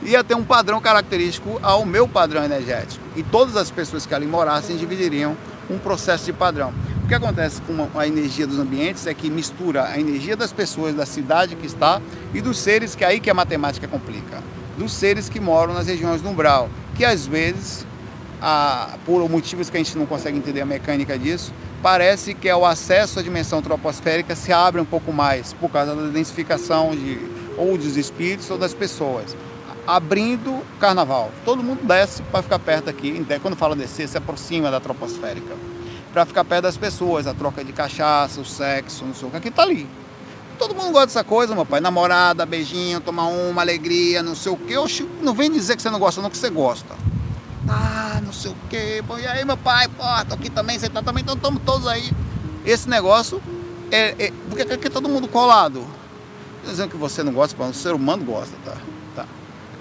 [0.04, 3.04] ia ter um padrão característico ao meu padrão energético.
[3.16, 5.36] E todas as pessoas que ali morassem dividiriam
[5.70, 6.74] um processo de padrão.
[7.04, 10.96] O que acontece com a energia dos ambientes é que mistura a energia das pessoas
[10.96, 12.02] da cidade que está
[12.34, 14.42] e dos seres, que é aí que a matemática complica,
[14.78, 17.86] dos seres que moram nas regiões do umbral, que às vezes,
[18.42, 22.56] a, por motivos que a gente não consegue entender a mecânica disso, parece que é
[22.56, 27.20] o acesso à dimensão troposférica se abre um pouco mais por causa da densificação de,
[27.58, 29.36] ou dos espíritos ou das pessoas.
[29.86, 31.32] Abrindo carnaval.
[31.44, 33.26] Todo mundo desce para ficar perto aqui.
[33.42, 35.56] Quando fala descer, se aproxima da troposférica.
[36.14, 39.38] Para ficar perto das pessoas, a troca de cachaça, o sexo, não sei o que.
[39.38, 39.88] Aqui tá ali.
[40.62, 41.80] Todo mundo gosta dessa coisa, meu pai.
[41.80, 44.78] Namorada, beijinho, tomar uma, alegria, não sei o que.
[44.78, 46.94] Oxi, não vem dizer que você não gosta, não, que você gosta.
[47.68, 48.56] Ah, não sei o.
[49.08, 51.88] Pô, e aí, meu pai, pô, tô aqui também, você tá também, então estamos todos
[51.88, 52.12] aí.
[52.64, 53.42] Esse negócio
[53.90, 54.28] é.
[54.28, 55.84] é porque aqui é todo mundo colado.
[56.64, 58.78] Dizendo que você não gosta, o ser humano gosta, tá?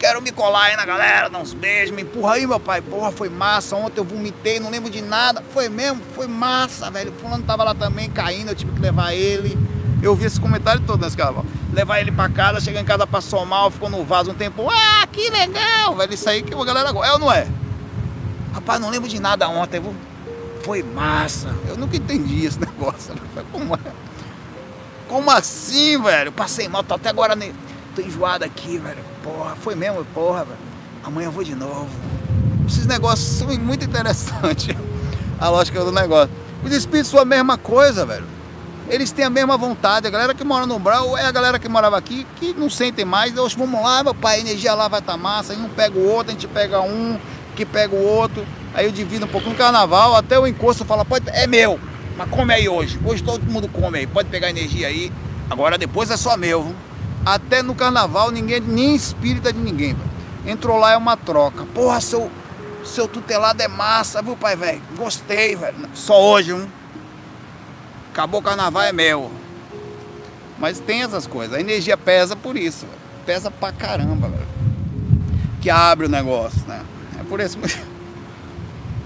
[0.00, 2.80] Quero me colar aí na galera, dar uns beijos, me empurra aí, meu pai.
[2.80, 3.76] Porra, foi massa.
[3.76, 5.44] Ontem eu vomitei, não lembro de nada.
[5.52, 7.10] Foi mesmo, foi massa, velho.
[7.10, 9.58] O fulano tava lá também caindo, eu tive que levar ele.
[10.02, 11.44] Eu vi esse comentário todo nesse carnaval.
[11.70, 14.66] Levar ele pra casa, chegar em casa passou mal, ficou no vaso um tempo.
[14.70, 16.14] Ah, que legal, velho.
[16.14, 17.10] Isso aí que a galera gosta.
[17.10, 17.46] É ou não é?
[18.54, 19.82] Rapaz, não lembro de nada ontem.
[20.62, 21.54] Foi massa.
[21.68, 23.14] Eu nunca entendi esse negócio.
[23.52, 23.78] Como, é?
[25.06, 26.32] Como assim, velho?
[26.32, 27.36] Passei mal, tô até agora.
[27.36, 27.52] Ne...
[27.94, 29.09] Tô enjoado aqui, velho.
[29.22, 30.58] Porra, foi mesmo, porra, velho.
[31.04, 31.88] Amanhã eu vou de novo.
[32.66, 34.74] Esses negócios são muito interessantes.
[35.38, 36.30] A lógica do negócio.
[36.62, 38.26] Os espíritos são a mesma coisa, velho.
[38.90, 40.06] Eles têm a mesma vontade.
[40.06, 43.06] A galera que mora no Brau é a galera que morava aqui que não sentem
[43.06, 43.36] mais.
[43.38, 45.54] Hoje vamos lá, meu pai, a energia lá vai estar tá massa.
[45.54, 47.18] Aí um pega o outro, a gente pega um,
[47.56, 51.04] que pega o outro, aí eu divido um pouco no carnaval, até o encosto fala,
[51.04, 51.80] pode, é meu,
[52.16, 52.98] mas come aí hoje.
[53.04, 55.10] Hoje todo mundo come aí, pode pegar energia aí.
[55.48, 56.64] Agora depois é só meu.
[56.64, 56.74] Viu?
[57.24, 59.96] Até no carnaval ninguém, nem espírita de ninguém.
[60.46, 61.64] Entrou lá é uma troca.
[61.74, 62.30] Porra, seu,
[62.84, 64.82] seu tutelado é massa, viu, pai, velho?
[64.96, 65.76] Gostei, velho.
[65.94, 66.66] Só hoje, um.
[68.10, 69.30] Acabou o carnaval, é meu.
[70.58, 71.56] Mas tem essas coisas.
[71.56, 72.86] A energia pesa por isso.
[72.86, 72.98] Véio.
[73.26, 74.48] Pesa pra caramba, velho.
[75.60, 76.82] Que abre o negócio, né?
[77.30, 77.88] por esse motivo.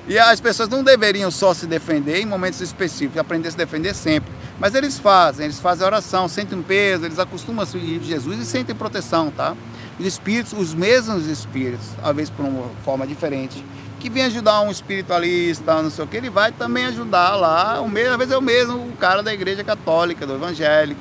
[0.06, 3.94] E as pessoas não deveriam só se defender em momentos específicos, aprender a se defender
[3.94, 4.30] sempre.
[4.59, 8.44] Mas eles fazem, eles fazem oração, sentem um peso, eles acostumam a seguir Jesus e
[8.44, 9.57] sentem proteção, tá?
[9.98, 13.64] Os espíritos, os mesmos espíritos, às vezes por uma forma diferente,
[13.98, 17.88] que vem ajudar um espiritualista, não sei o que, ele vai também ajudar lá, o
[17.88, 21.00] mesmo, às vezes é o mesmo o cara da igreja católica, do evangélico,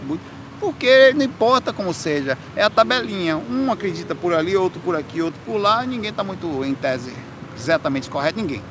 [0.60, 3.36] porque não importa como seja, é a tabelinha.
[3.36, 7.12] Um acredita por ali, outro por aqui, outro por lá, ninguém está muito em tese
[7.58, 8.62] exatamente correto, ninguém.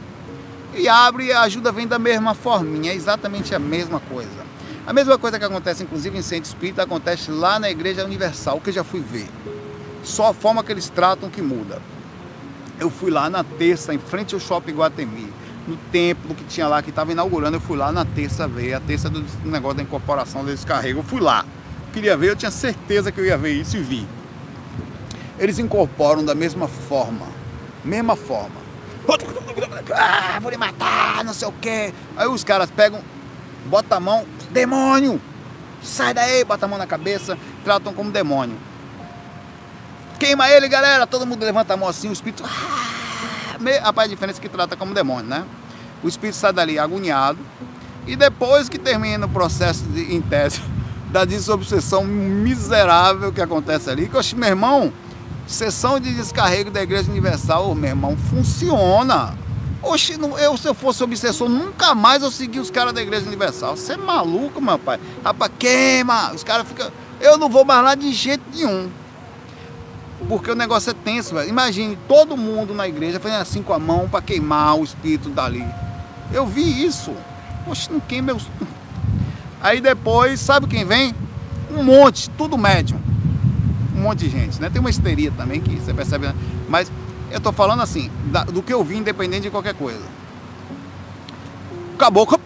[0.74, 4.51] E abre e a ajuda vem da mesma forminha, é exatamente a mesma coisa.
[4.86, 8.70] A mesma coisa que acontece, inclusive, em Centro Espírita, acontece lá na Igreja Universal, que
[8.70, 9.28] eu já fui ver.
[10.02, 11.80] Só a forma que eles tratam que muda.
[12.80, 15.32] Eu fui lá na terça, em frente ao Shopping Guatemi,
[15.68, 18.80] no templo que tinha lá, que estava inaugurando, eu fui lá na terça ver, a
[18.80, 21.44] terça do negócio da incorporação do descarrego, eu fui lá
[21.92, 24.08] queria ver, eu tinha certeza que eu ia ver isso e vi.
[25.38, 27.26] Eles incorporam da mesma forma,
[27.84, 28.62] mesma forma.
[29.94, 31.92] Ah, vou lhe matar, não sei o quê.
[32.16, 33.00] Aí os caras pegam,
[33.66, 35.20] botam a mão, demônio,
[35.82, 38.56] sai daí, bota a mão na cabeça, tratam como demônio.
[40.18, 42.44] Queima ele, galera, todo mundo levanta a mão assim, o espírito.
[42.46, 45.44] Ah, rapaz, a diferença é que trata como demônio, né?
[46.02, 47.38] O espírito sai dali agoniado.
[48.06, 50.60] E depois que termina o processo de, em tese
[51.10, 54.08] da desobsessão miserável que acontece ali.
[54.08, 54.92] Que eu acho, meu irmão,
[55.46, 59.34] sessão de descarrego da Igreja Universal, meu irmão, funciona.
[59.82, 63.76] Oxe, eu, se eu fosse obsessor, nunca mais eu segui os caras da Igreja Universal.
[63.76, 65.00] Você é maluco, meu pai.
[65.24, 66.32] Rapaz, queima.
[66.32, 66.88] Os caras ficam.
[67.20, 68.88] Eu não vou mais lá de jeito nenhum.
[70.28, 71.48] Porque o negócio é tenso, velho.
[71.48, 75.66] Imagine todo mundo na igreja fazendo assim com a mão para queimar o espírito dali.
[76.32, 77.12] Eu vi isso.
[77.66, 78.46] Oxe, não queima meus.
[79.60, 81.12] Aí depois, sabe quem vem?
[81.76, 83.00] Um monte, tudo médium.
[83.96, 84.70] Um monte de gente, né?
[84.70, 86.34] Tem uma histeria também que você percebe, né?
[86.68, 86.90] Mas
[87.32, 90.02] eu tô falando assim, da, do que eu vi, independente de qualquer coisa.
[91.98, 92.38] Caboclo.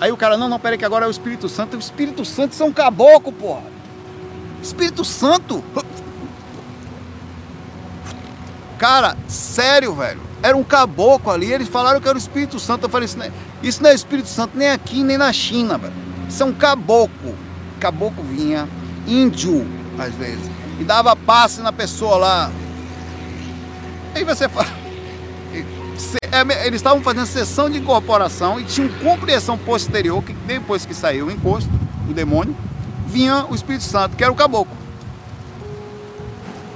[0.00, 1.76] Aí o cara, não, não, peraí que agora é o Espírito Santo.
[1.76, 3.62] O Espírito Santo são caboclo, porra.
[4.62, 5.62] Espírito Santo.
[8.78, 10.20] Cara, sério, velho.
[10.42, 12.84] Era um caboclo ali, eles falaram que era o Espírito Santo.
[12.84, 13.32] Eu falei, isso não é,
[13.62, 15.92] isso não é Espírito Santo nem aqui, nem na China, velho.
[16.28, 17.36] Isso é um caboclo.
[17.78, 18.66] Caboclo vinha,
[19.06, 19.66] índio,
[19.98, 20.49] às vezes,
[20.80, 22.50] e dava passe na pessoa lá.
[24.14, 24.66] Aí você fala.
[26.32, 31.26] é, eles estavam fazendo sessão de incorporação e tinham compreensão posterior que depois que saiu
[31.26, 31.70] o encosto,
[32.08, 32.56] o demônio,
[33.06, 34.74] vinha o Espírito Santo, que era o caboclo.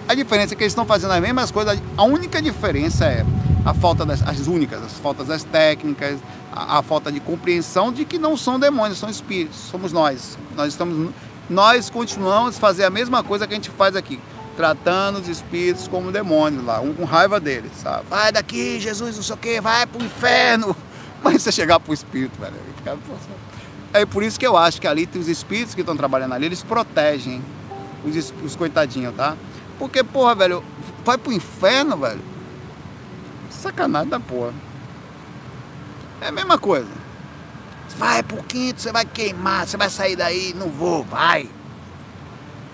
[0.06, 3.24] A diferença é que eles estão fazendo as mesmas coisas, a única diferença é
[3.64, 6.18] a falta das as únicas, as faltas das técnicas,
[6.52, 10.36] a, a, falta de compreensão de que não são demônios, são espíritos, somos nós.
[10.54, 11.10] Nós estamos
[11.48, 14.20] nós continuamos a fazer a mesma coisa que a gente faz aqui,
[14.56, 18.04] tratando os espíritos como demônios lá, um com raiva deles, sabe?
[18.08, 20.76] Vai daqui, Jesus, não sei o que, vai pro inferno.
[21.22, 22.98] Mas você chegar pro espírito, velho, fica...
[23.92, 26.46] é por isso que eu acho que ali tem os espíritos que estão trabalhando ali,
[26.46, 27.42] eles protegem
[28.04, 29.36] os, os coitadinhos, tá?
[29.78, 30.62] Porque, porra, velho,
[31.04, 32.20] vai pro inferno, velho.
[33.50, 34.52] Sacanagem da porra.
[36.20, 37.03] É a mesma coisa.
[37.96, 41.48] Vai pro quinto, você vai queimar, você vai sair daí, não vou, vai.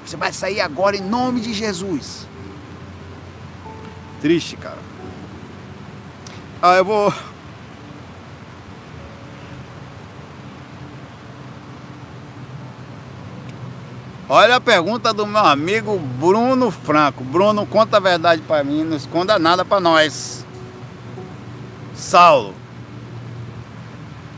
[0.04, 2.26] Você vai sair agora em nome de Jesus.
[4.20, 4.78] Triste, cara.
[6.62, 7.12] Ah, eu vou.
[14.28, 17.24] Olha a pergunta do meu amigo Bruno Franco.
[17.24, 20.46] Bruno, conta a verdade para mim, não esconda nada para nós.
[21.94, 22.54] Saulo,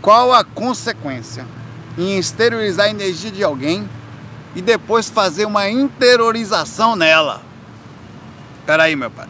[0.03, 1.47] qual a consequência
[1.97, 3.89] em exteriorizar a energia de alguém
[4.55, 7.41] e depois fazer uma interiorização nela?
[8.67, 9.29] Peraí, meu pai.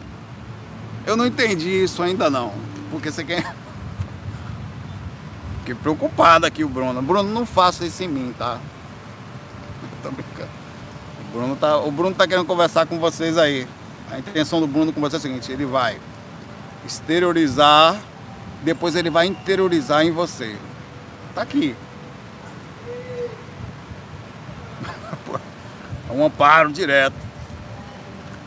[1.05, 2.53] Eu não entendi isso ainda não.
[2.89, 3.43] Porque você quer.
[5.59, 7.01] Fiquei preocupado aqui o Bruno.
[7.01, 8.57] Bruno, não faça isso em mim, tá?
[10.01, 10.49] Tô brincando.
[11.21, 13.67] O Bruno tá, o Bruno tá querendo conversar com vocês aí.
[14.11, 15.97] A intenção do Bruno com vocês é a seguinte: ele vai
[16.85, 17.97] exteriorizar
[18.63, 20.55] depois ele vai interiorizar em você.
[21.35, 21.75] Tá aqui.
[26.09, 27.15] Um amparo direto.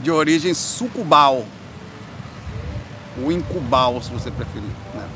[0.01, 1.45] De origem sucubal.
[3.21, 4.69] Ou incubal, se você preferir.
[4.95, 5.09] Né?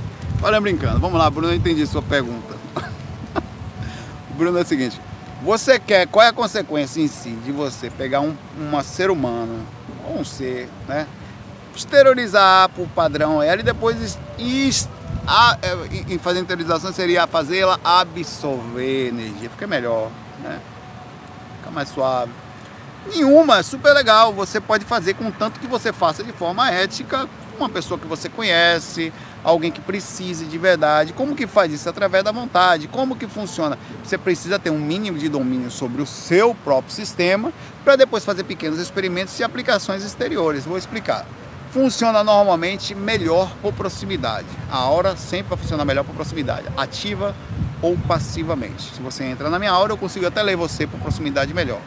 [0.42, 0.98] Olha, brincando.
[0.98, 2.56] Vamos lá, Bruno, eu entendi sua pergunta.
[4.36, 5.00] Bruno é o seguinte.
[5.42, 9.64] Você quer, qual é a consequência em si de você pegar um uma ser humano,
[10.06, 11.06] ou um ser, né?
[11.74, 14.18] Exteriorizar por padrão ela e depois
[15.26, 20.10] a, é, em fazer interiorização seria fazê-la absorver energia, fica melhor,
[20.42, 20.60] né?
[21.58, 22.32] Fica mais suave.
[23.06, 24.32] Nenhuma, super legal.
[24.32, 28.28] Você pode fazer com tanto que você faça de forma ética, uma pessoa que você
[28.28, 29.12] conhece,
[29.42, 31.12] alguém que precise de verdade.
[31.12, 31.88] Como que faz isso?
[31.88, 32.88] Através da vontade.
[32.88, 33.78] Como que funciona?
[34.04, 37.52] Você precisa ter um mínimo de domínio sobre o seu próprio sistema
[37.84, 40.64] para depois fazer pequenos experimentos e aplicações exteriores.
[40.64, 41.26] Vou explicar
[41.70, 44.46] funciona normalmente melhor por proximidade.
[44.70, 47.34] A aura sempre vai funcionar melhor por proximidade, ativa
[47.80, 48.94] ou passivamente.
[48.94, 51.80] Se você entra na minha aura, eu consigo até ler você por proximidade melhor.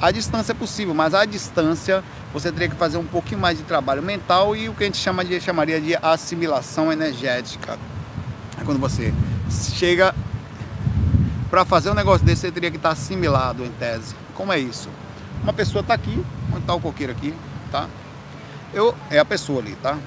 [0.00, 3.64] A distância é possível, mas a distância você teria que fazer um pouquinho mais de
[3.64, 7.78] trabalho mental e o que a gente chama de, chamaria de assimilação energética.
[8.60, 9.12] É quando você
[9.74, 10.14] chega
[11.50, 14.14] para fazer um negócio desse, você teria que estar assimilado em tese.
[14.34, 14.88] Como é isso?
[15.42, 17.34] Uma pessoa está aqui, onde está o coqueiro aqui,
[17.72, 17.88] tá?
[18.72, 19.98] Eu, é a pessoa ali, tá?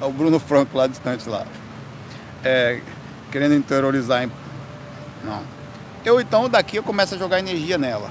[0.00, 1.46] É o Bruno Franco lá distante lá.
[2.44, 2.80] É,
[3.30, 4.24] querendo interiorizar.
[4.24, 4.32] Em...
[5.24, 5.42] Não.
[6.04, 8.10] Eu então daqui eu começo a jogar energia nela.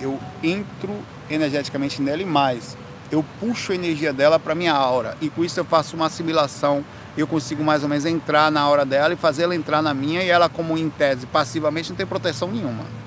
[0.00, 0.94] Eu entro
[1.30, 2.76] energeticamente nela e mais.
[3.10, 5.16] Eu puxo a energia dela para minha aura.
[5.20, 6.84] E com isso eu faço uma assimilação.
[7.16, 10.22] Eu consigo mais ou menos entrar na aura dela e fazer ela entrar na minha.
[10.22, 13.03] E ela, como em tese, passivamente, não tem proteção nenhuma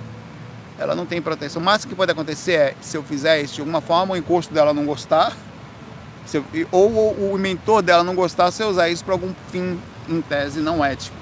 [0.79, 1.61] ela não tem proteção.
[1.61, 4.53] O máximo que pode acontecer é, se eu fizer isso de alguma forma, o encosto
[4.53, 5.35] dela não gostar,
[6.33, 9.79] eu, ou, ou o mentor dela não gostar, se eu usar isso para algum fim,
[10.09, 11.15] em tese, não ético.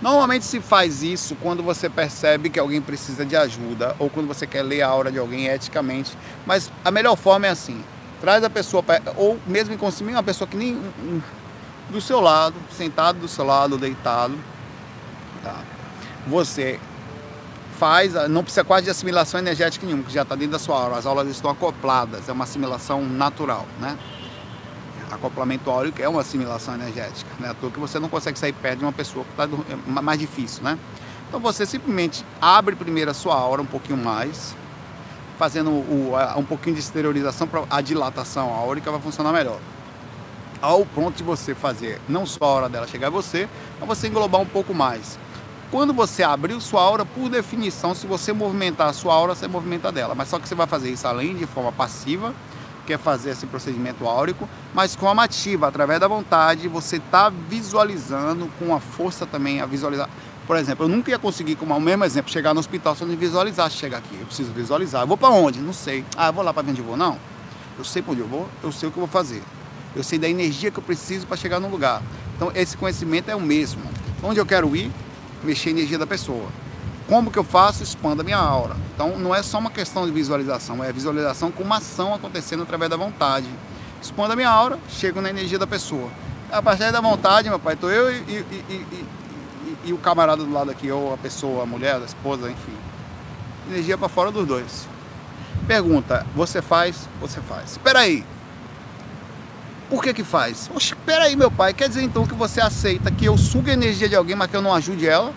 [0.00, 4.46] Normalmente se faz isso quando você percebe que alguém precisa de ajuda ou quando você
[4.46, 6.18] quer ler a aura de alguém eticamente.
[6.44, 7.82] Mas a melhor forma é assim:
[8.20, 8.84] traz a pessoa,
[9.16, 10.76] ou mesmo em uma pessoa que nem
[11.88, 14.36] do seu lado, sentado do seu lado, deitado.
[15.44, 15.60] Tá?
[16.26, 16.80] Você
[17.82, 20.98] faz, não precisa quase de assimilação energética nenhuma, que já está dentro da sua aura.
[20.98, 23.98] As aulas estão acopladas, é uma assimilação natural, né?
[25.10, 27.50] Acoplamento áureo é uma assimilação energética, né?
[27.50, 29.48] À toa que você não consegue sair perto de uma pessoa que está
[29.98, 30.78] é mais difícil, né?
[31.28, 34.54] Então você simplesmente abre primeiro a sua aura um pouquinho mais,
[35.36, 39.58] fazendo o, um pouquinho de exteriorização para a dilatação áurica vai funcionar melhor.
[40.60, 43.48] Ao ponto de você fazer não só a hora dela chegar a você,
[43.80, 45.18] mas você englobar um pouco mais.
[45.72, 49.90] Quando você abrir sua aura, por definição, se você movimentar a sua aura, você movimenta
[49.90, 50.14] dela.
[50.14, 52.34] Mas só que você vai fazer isso além de forma passiva,
[52.86, 57.30] que é fazer esse procedimento áurico, mas com a ativa, através da vontade, você está
[57.30, 60.10] visualizando com a força também a visualizar.
[60.46, 63.08] Por exemplo, eu nunca ia conseguir, como o mesmo exemplo, chegar no hospital se eu
[63.08, 64.14] não visualizasse chegar aqui.
[64.20, 65.04] Eu preciso visualizar.
[65.04, 65.58] Eu vou para onde?
[65.58, 66.04] Não sei.
[66.18, 66.98] Ah, eu vou lá para onde eu vou?
[66.98, 67.16] Não.
[67.78, 69.42] Eu sei para onde eu vou, eu sei o que eu vou fazer.
[69.96, 72.02] Eu sei da energia que eu preciso para chegar no lugar.
[72.36, 73.80] Então esse conhecimento é o mesmo.
[74.22, 74.92] Onde eu quero ir,
[75.44, 76.48] mexer a energia da pessoa.
[77.08, 77.82] Como que eu faço?
[77.82, 78.76] Expanda a minha aura.
[78.94, 82.90] Então não é só uma questão de visualização, é visualização com uma ação acontecendo através
[82.90, 83.46] da vontade.
[84.00, 86.10] Expanda a minha aura, chego na energia da pessoa.
[86.50, 89.06] A partir da vontade, meu pai, estou eu e, e, e,
[89.86, 92.76] e, o camarada do lado aqui, ou a pessoa, a mulher, a esposa, enfim.
[93.70, 94.86] Energia para fora dos dois.
[95.66, 97.08] Pergunta, você faz?
[97.20, 97.72] Você faz.
[97.72, 98.24] Espera aí.
[99.92, 100.70] Por que que faz?
[100.74, 101.74] Oxe, espera aí, meu pai.
[101.74, 104.56] Quer dizer então que você aceita que eu sugue a energia de alguém, mas que
[104.56, 105.34] eu não ajude ela?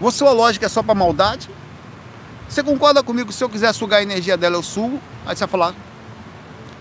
[0.00, 1.50] Você sua lógica é só para maldade?
[2.48, 4.98] Você concorda comigo que se eu quiser sugar a energia dela, eu sugo?
[5.26, 5.74] Aí você vai falar,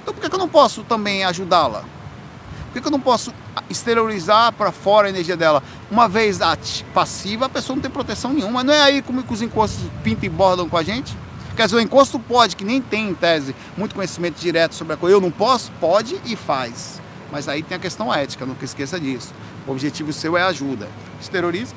[0.01, 1.81] então por que, que eu não posso também ajudá-la?
[2.67, 3.33] Por que, que eu não posso
[3.69, 5.61] exteriorizar para fora a energia dela?
[5.91, 6.39] Uma vez
[6.93, 8.63] passiva, a pessoa não tem proteção nenhuma.
[8.63, 11.13] Não é aí como que os encostos pintam e bordam com a gente?
[11.55, 14.97] Quer dizer, o encosto pode, que nem tem em tese muito conhecimento direto sobre a
[14.97, 15.15] coisa.
[15.15, 15.71] Eu não posso?
[15.79, 17.01] Pode e faz.
[17.31, 19.33] Mas aí tem a questão ética, nunca esqueça disso.
[19.67, 20.87] O objetivo seu é ajuda.
[21.21, 21.73] Exterioriza.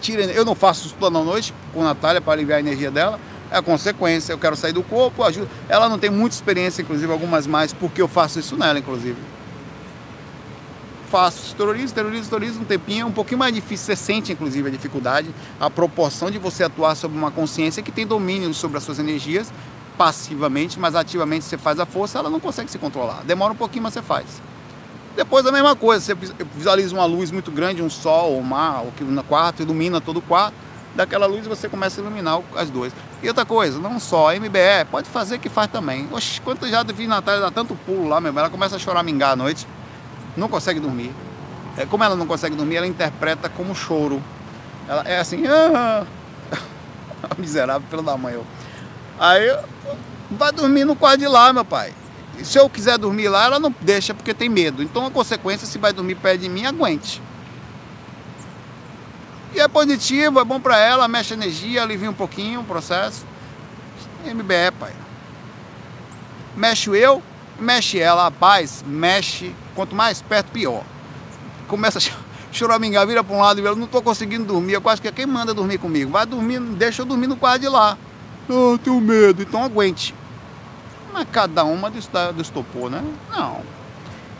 [0.00, 3.18] Tira, eu não faço isso toda noite com a Natália para aliviar a energia dela
[3.50, 4.32] é a consequência.
[4.32, 5.48] Eu quero sair do corpo, ajuda.
[5.68, 9.16] Ela não tem muita experiência, inclusive, algumas mais, porque eu faço isso nela, inclusive.
[11.10, 13.86] Faço terrorismo, terrorismo, terrorismo, um tempinho, é um pouquinho mais difícil.
[13.86, 15.28] Você sente, inclusive, a dificuldade,
[15.58, 19.52] a proporção de você atuar sobre uma consciência que tem domínio sobre as suas energias,
[19.96, 23.22] passivamente, mas ativamente você faz a força, ela não consegue se controlar.
[23.24, 24.26] Demora um pouquinho, mas você faz.
[25.16, 28.92] Depois a mesma coisa, você visualiza uma luz muito grande, um sol, um mar, ou
[28.92, 30.54] que no quarto, ilumina todo o quarto
[30.94, 32.92] daquela luz você começa a iluminar as duas.
[33.22, 36.08] E outra coisa, não só, a MBE pode fazer que faz também.
[36.12, 39.32] Oxe, quanto já vi Natália dar tanto pulo lá, mesmo, ela começa a chorar mingar
[39.32, 39.66] à noite,
[40.36, 41.12] não consegue dormir.
[41.76, 44.22] É, como ela não consegue dormir, ela interpreta como choro.
[44.88, 46.04] Ela é assim, ah,
[47.38, 48.34] miserável, pelo da mãe.
[48.34, 48.44] Eu.
[49.18, 49.56] Aí,
[50.30, 51.92] vai dormir no quarto de lá, meu pai.
[52.42, 54.82] Se eu quiser dormir lá, ela não deixa porque tem medo.
[54.82, 57.20] Então a consequência, se vai dormir perto de mim, aguente.
[59.54, 63.26] E é positivo, é bom para ela, mexe energia, alivia um pouquinho o processo.
[64.24, 64.92] MBE, pai.
[66.56, 67.22] Mexe eu,
[67.58, 69.54] mexe ela, rapaz, mexe.
[69.78, 70.82] Quanto mais perto, pior.
[71.68, 72.02] Começa a
[72.50, 74.72] choramingar, vira para um lado e eu não estou conseguindo dormir.
[74.72, 76.10] Eu quase que quem manda dormir comigo?
[76.10, 77.96] Vai dormir, deixa eu dormir no quarto de lá.
[78.48, 80.12] Oh, tenho medo, então aguente.
[81.12, 81.92] Mas cada uma
[82.34, 83.04] destopou, né?
[83.30, 83.60] Não.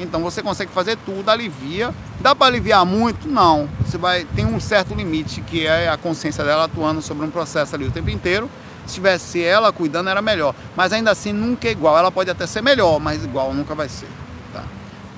[0.01, 1.95] Então você consegue fazer tudo, alivia.
[2.21, 3.29] Dá para aliviar muito?
[3.29, 3.69] Não.
[3.87, 7.77] Você vai tem um certo limite que é a consciência dela atuando sobre um processo
[7.77, 8.51] ali o tempo inteiro.
[8.89, 11.97] Se tivesse ela cuidando era melhor, mas ainda assim nunca é igual.
[11.97, 14.09] Ela pode até ser melhor, mas igual nunca vai ser.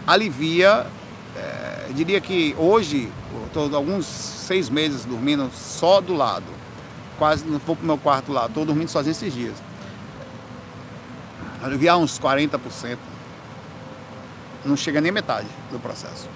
[0.06, 0.86] Alivia.
[1.36, 3.10] É, diria que hoje
[3.46, 6.46] estou alguns seis meses dormindo só do lado.
[7.18, 8.46] Quase não vou pro meu quarto lá.
[8.46, 9.54] Estou dormindo sozinho esses dias.
[11.62, 12.98] Aliviar uns 40%
[14.64, 16.28] não chega nem metade do processo.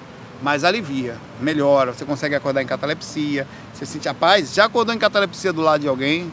[0.42, 4.52] Mas alivia, melhora, você consegue acordar em catalepsia, você sente a paz.
[4.52, 6.30] Já acordou em catalepsia do lado de alguém?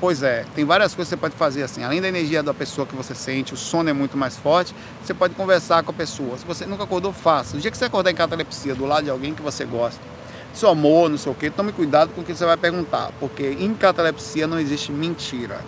[0.00, 1.82] Pois é, tem várias coisas que você pode fazer assim.
[1.82, 4.72] Além da energia da pessoa que você sente, o sono é muito mais forte,
[5.02, 6.38] você pode conversar com a pessoa.
[6.38, 7.56] Se você nunca acordou, faça.
[7.56, 10.00] O dia que você acordar em catalepsia do lado de alguém que você gosta,
[10.54, 13.56] seu amor, não sei o que, tome cuidado com o que você vai perguntar, porque
[13.58, 15.58] em catalepsia não existe mentira.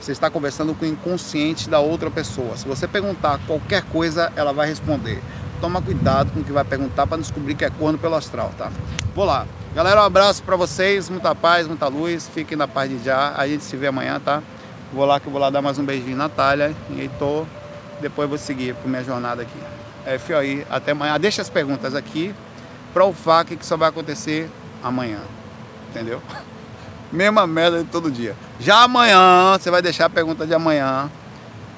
[0.00, 2.56] Você está conversando com o inconsciente da outra pessoa.
[2.56, 5.22] Se você perguntar qualquer coisa, ela vai responder.
[5.60, 8.70] Toma cuidado com o que vai perguntar para descobrir que é corno pelo astral, tá?
[9.14, 9.46] Vou lá.
[9.76, 12.26] Galera, um abraço para vocês, muita paz, muita luz.
[12.32, 13.34] Fiquem na paz de já.
[13.36, 14.42] A gente se vê amanhã, tá?
[14.90, 17.44] Vou lá que eu vou lá dar mais um beijinho Natália e Heitor.
[18.00, 19.58] Depois vou seguir para minha jornada aqui.
[20.06, 21.20] É, aí, até amanhã.
[21.20, 22.34] Deixa as perguntas aqui
[22.94, 24.50] para o FAC que só vai acontecer
[24.82, 25.20] amanhã.
[25.90, 26.22] Entendeu?
[27.12, 28.34] Mesma merda de todo dia.
[28.58, 31.10] Já amanhã, você vai deixar a pergunta de amanhã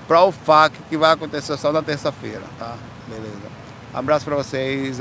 [0.07, 2.77] para o FAC que vai acontecer só na terça-feira, tá?
[3.09, 3.49] Beleza.
[3.93, 5.01] Abraço para vocês.